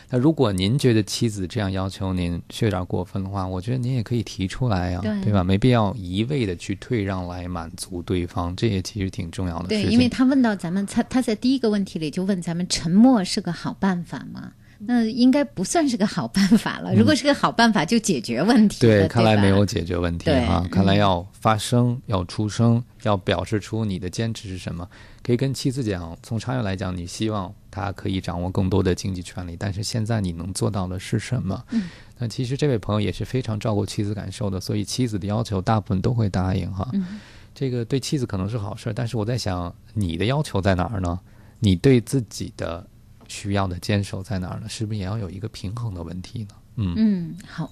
[0.09, 5.43] 那如果您觉得妻子这样要求您是有点过分的话，我觉得您也可以提出来呀，对吧？
[5.43, 9.67] 没必要一味的去退让来满足对方，这也其实挺重要的。
[9.67, 14.53] 对，因为他问到咱们，他他在第一个问题里就问咱们，沉默是个好办法吗？
[14.79, 16.93] 那应该不算是个好办法了。
[16.93, 18.79] 如果是个好办法，就解决问题。
[18.81, 20.65] 对，看来没有解决问题啊！
[20.71, 24.87] 看来要发声，要出声，要表示出你的坚持是什么。
[25.23, 31.65] 可以跟妻子讲，从长远来讲，你希望他可以掌握更多的经济权利，但是现在你能做到的是什么？
[31.71, 31.83] 嗯，
[32.19, 36.87] 那其实这位朋友也是非常照顾妻子感受的，所以妻子的要求大部分都会答应哈。
[36.93, 37.19] 嗯，
[37.53, 41.19] 这个对妻子可能是好事，但是我在想，你的要求在哪儿呢？
[41.59, 42.85] 你对自己的。
[43.27, 44.69] 需要的坚守在哪儿呢？
[44.69, 46.49] 是不是也要有一个平衡的问题呢？
[46.75, 47.71] 嗯嗯，好。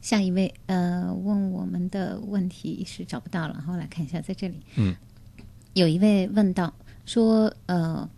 [0.00, 4.94] 下一位呃，问我们的问题是找不到了，然后来看一下，在这里，嗯，
[5.74, 6.72] 有一位问到
[7.04, 8.08] 说，呃，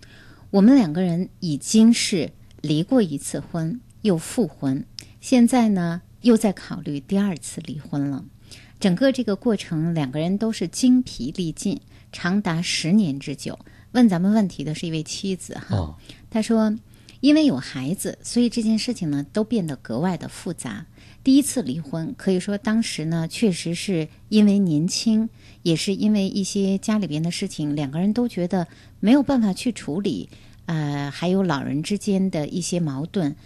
[0.51, 2.31] 我们两个人已经是
[2.61, 4.85] 离过一次婚，又复婚，
[5.21, 8.25] 现在呢又在考虑第二次离婚了。
[8.79, 11.81] 整个这个过程，两个人都是精疲力尽，
[12.13, 13.59] 长达十年之久。
[13.93, 15.97] 问咱们问题的是一位妻子哈，
[16.31, 16.77] 他说，
[17.21, 20.87] 因为有孩子，所以这件事情呢都变得格外的复杂。
[21.23, 25.29] 第一次离婚，可以说当时呢确实是因为年轻，
[25.63, 28.67] 也是因为一些家里边的事情，两个人都觉得
[29.01, 30.31] 没有办法去处理，
[30.67, 33.37] 呃，还有老人之间的一些矛盾，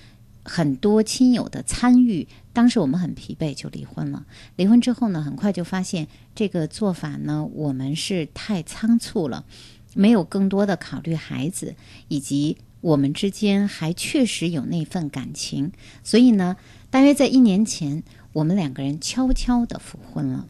[0.44, 4.24] 很多亲友的参与，当时我们很疲惫就离婚了。
[4.54, 9.44] 离婚之后呢，很快就发现这个做法呢，我们是太仓促了。
[9.94, 11.74] 没有更多的考虑孩子，
[12.08, 15.72] 以及我们之间还确实有那份感情，
[16.02, 16.56] 所以呢，
[16.90, 20.46] 大约在一年前，我们两个人悄悄的复婚了。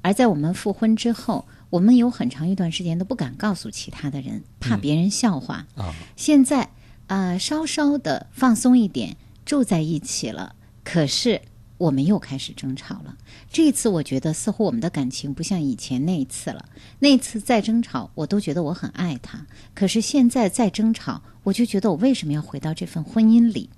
[0.00, 5.66] 而在我们复婚之后，我们有很长一段时间都不敢告诉其他的人，怕别人笑话。
[5.74, 6.62] 啊，现在
[7.08, 11.42] 啊、呃稍稍的放松一点，住在一起了，可是
[11.78, 13.16] 我们又开始争吵了。
[13.50, 16.64] 这一次，我觉得似乎我们的感情不像以前那一次了。
[17.00, 23.70] 那次再争吵，我都觉得我很爱他，可是现在再争吵，我就觉得我为什么要回到这份婚姻里？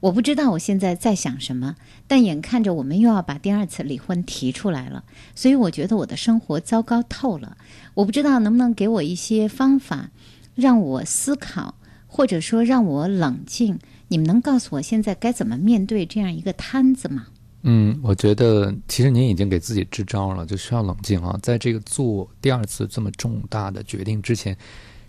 [0.00, 1.76] 我不知道我现在在想什么，
[2.06, 7.56] 但眼看着我们又要把第二次离婚提出来了，所以我觉得我的生活糟糕透了。
[7.94, 10.10] 我不知道能不能给我一些方法，
[10.54, 11.76] 让我思考，
[12.06, 13.78] 或者说让我冷静。
[14.08, 17.26] 你们能告诉我现在该怎么面对这样一个摊子吗？
[17.62, 21.36] 嗯，我觉得其实您已经给自己支招了，就需要冷静啊。
[21.42, 24.56] 在这个做第二次这么重大的决定之前，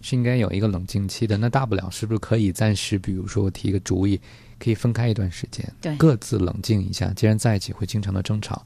[0.02, 1.38] 是应该有一个冷静期的。
[1.38, 4.20] 那大不了是不是可以暂时，比如说提个主意，
[4.58, 7.14] 可以分开一段时间，对各自冷静一下。
[7.14, 8.66] 既然在一起会经常的争吵，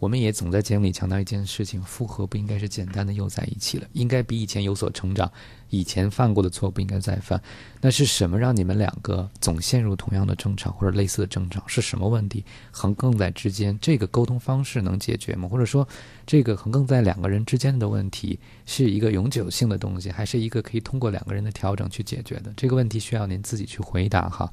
[0.00, 5.30] 我们也总在节目里强调一件事情：复合不应该是简单的又在一起了，应该比以前有所成长。
[5.68, 7.40] 以前犯过的错不应该再犯。
[7.82, 11.62] 那是什么让你们两个总陷入同样的争吵或者类似的争吵？
[11.66, 13.78] 是什么问题横亘在之间？
[13.78, 15.46] 这个沟通方式能解决吗？
[15.46, 15.86] 或者说，
[16.26, 22.50] 这个横亘在两个人之间的问题是一个永久性的东西，还是一个可以通过两个人的调整去解决的？
[22.56, 24.50] 这个问题需要您自己去回答哈。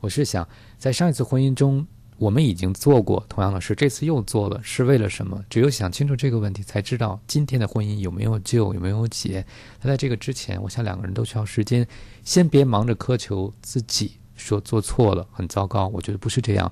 [0.00, 0.46] 我是想，
[0.78, 1.86] 在上一次婚姻中，
[2.20, 5.42] 我们已经做过同样的事，这次又做了，是为了什么？
[5.48, 9.42] 只有想清楚这个问题，才知道今天的婚姻有没有救，有没有解。
[9.80, 11.88] 那在这个之前，我想两个人都需要时间，
[12.22, 15.88] 先别忙着苛求自己，说做错了很糟糕。
[15.88, 16.70] 我觉得不是这样。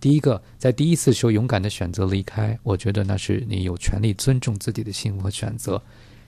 [0.00, 5.80] 第一个，在第一次时候勇敢的选择离开，我觉得那是你有权利尊重自己的幸福和选择。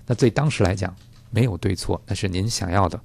[0.07, 0.95] 那对当时来讲，
[1.31, 3.01] 没有对错，那是您想要的。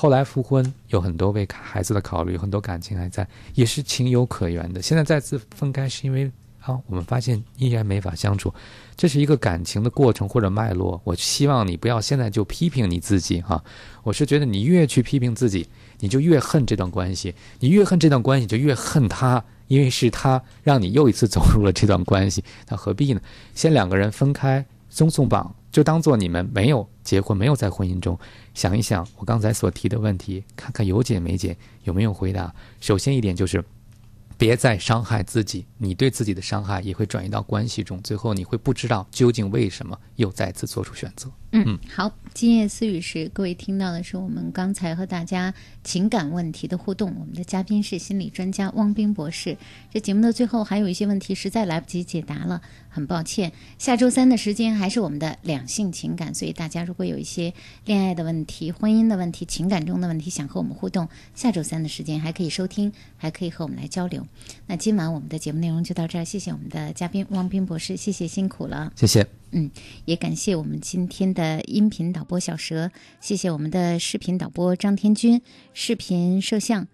[0.00, 4.80] 后来复婚有很多为孩子的考虑，很多感情还在，也是情有可原的。
[4.80, 6.24] 现在再次分开是因为
[6.62, 8.50] 啊，我们发现依然没法相处，
[8.96, 10.98] 这是一个感情的过程或者脉络。
[11.04, 13.62] 我希望你不要现在就批评你自己哈、
[14.02, 23.20] 我是觉得你越去批评自己，你就越恨这段关系，你越恨这段关系，就越恨他，因为是他让你又一次走入了这段关系，那何必呢？
[23.54, 28.18] 先两个人分开，松松绑，就当做你们没有结婚，没有在婚姻中。
[28.54, 32.52] 想一想我刚才所提的问题，看看有解没解，有没有回答。
[32.80, 33.64] 首先一点就是，
[34.36, 41.30] 别再伤害自己，你对自己的伤害也会转移到关系中，最后你会不知道究竟为什么又再次做出选择。
[41.52, 47.12] 嗯，好，今夜思语时，各位听到的是我们刚才和大家情感问题的互动。
[47.18, 49.56] 我们的嘉宾是心理专家汪斌博士。
[49.92, 53.50] 这节目的最后还有一些问题实在来不及解答了，很抱歉。
[53.78, 57.52] 下周三的时间还是我们的两性情感，所以大家如果有一些
[57.84, 64.24] 恋爱的问题、婚姻的问题、情感中的问题想和我们互动，下周三的时间还可以收听，还可以和我们来交流。
[64.68, 68.92] 那今晚我们的节目内容就到这儿，谢谢我们的嘉宾汪斌博士，谢谢辛苦了。
[68.94, 69.39] 谢谢。
[69.52, 69.70] 嗯，
[70.04, 72.90] 也感谢我们今天的音频导播小蛇，
[73.20, 75.42] 谢谢我们的视频导播张天军，
[75.72, 76.86] 视频摄像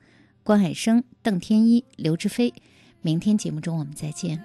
[0.43, 2.55] 关海生、邓天一、刘志飞。
[3.03, 4.45] 明天节目中我们再见。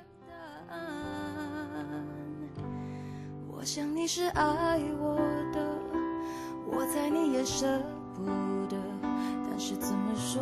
[3.50, 5.18] 我想你是爱我
[5.54, 5.60] 的，
[6.72, 7.82] 我猜你也舍
[8.16, 8.26] 不
[8.68, 8.76] 得，
[9.48, 10.42] 但是怎么说，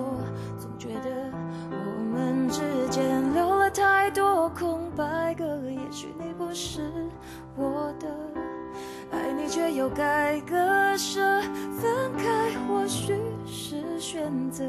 [0.58, 1.30] 总觉得
[1.70, 5.70] 我们之间留了太多空白格。
[5.70, 6.82] 也许你不是
[7.60, 8.08] 我的，
[9.12, 10.56] 爱你却又该割
[10.98, 11.20] 舍，
[11.78, 13.14] 分开或许
[13.46, 14.64] 是选择，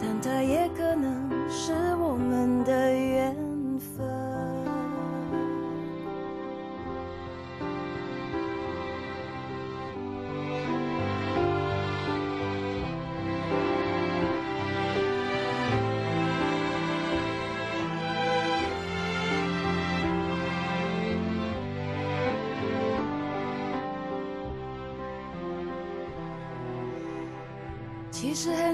[0.00, 3.36] 但它也可能是我们的缘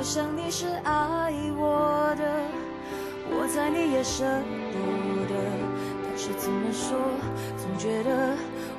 [0.00, 2.24] 我想你是爱我的
[3.28, 4.24] 我猜你也舍
[4.72, 4.78] 不
[5.26, 5.34] 得
[6.02, 6.96] 但是怎么说
[7.58, 8.34] 总觉得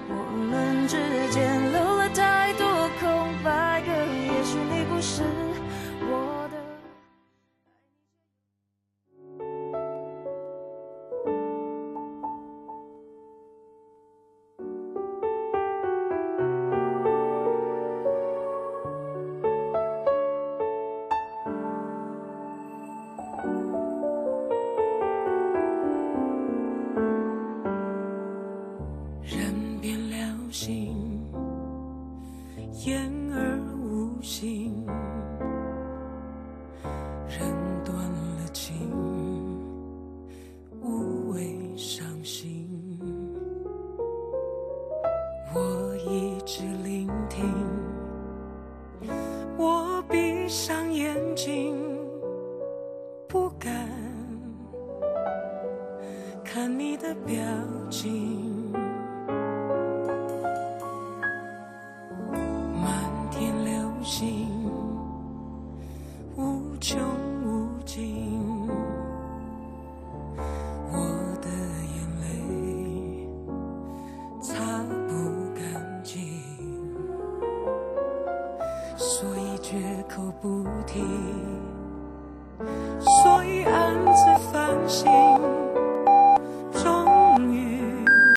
[0.09, 0.15] 我
[0.49, 0.97] 们之
[1.29, 1.90] 间留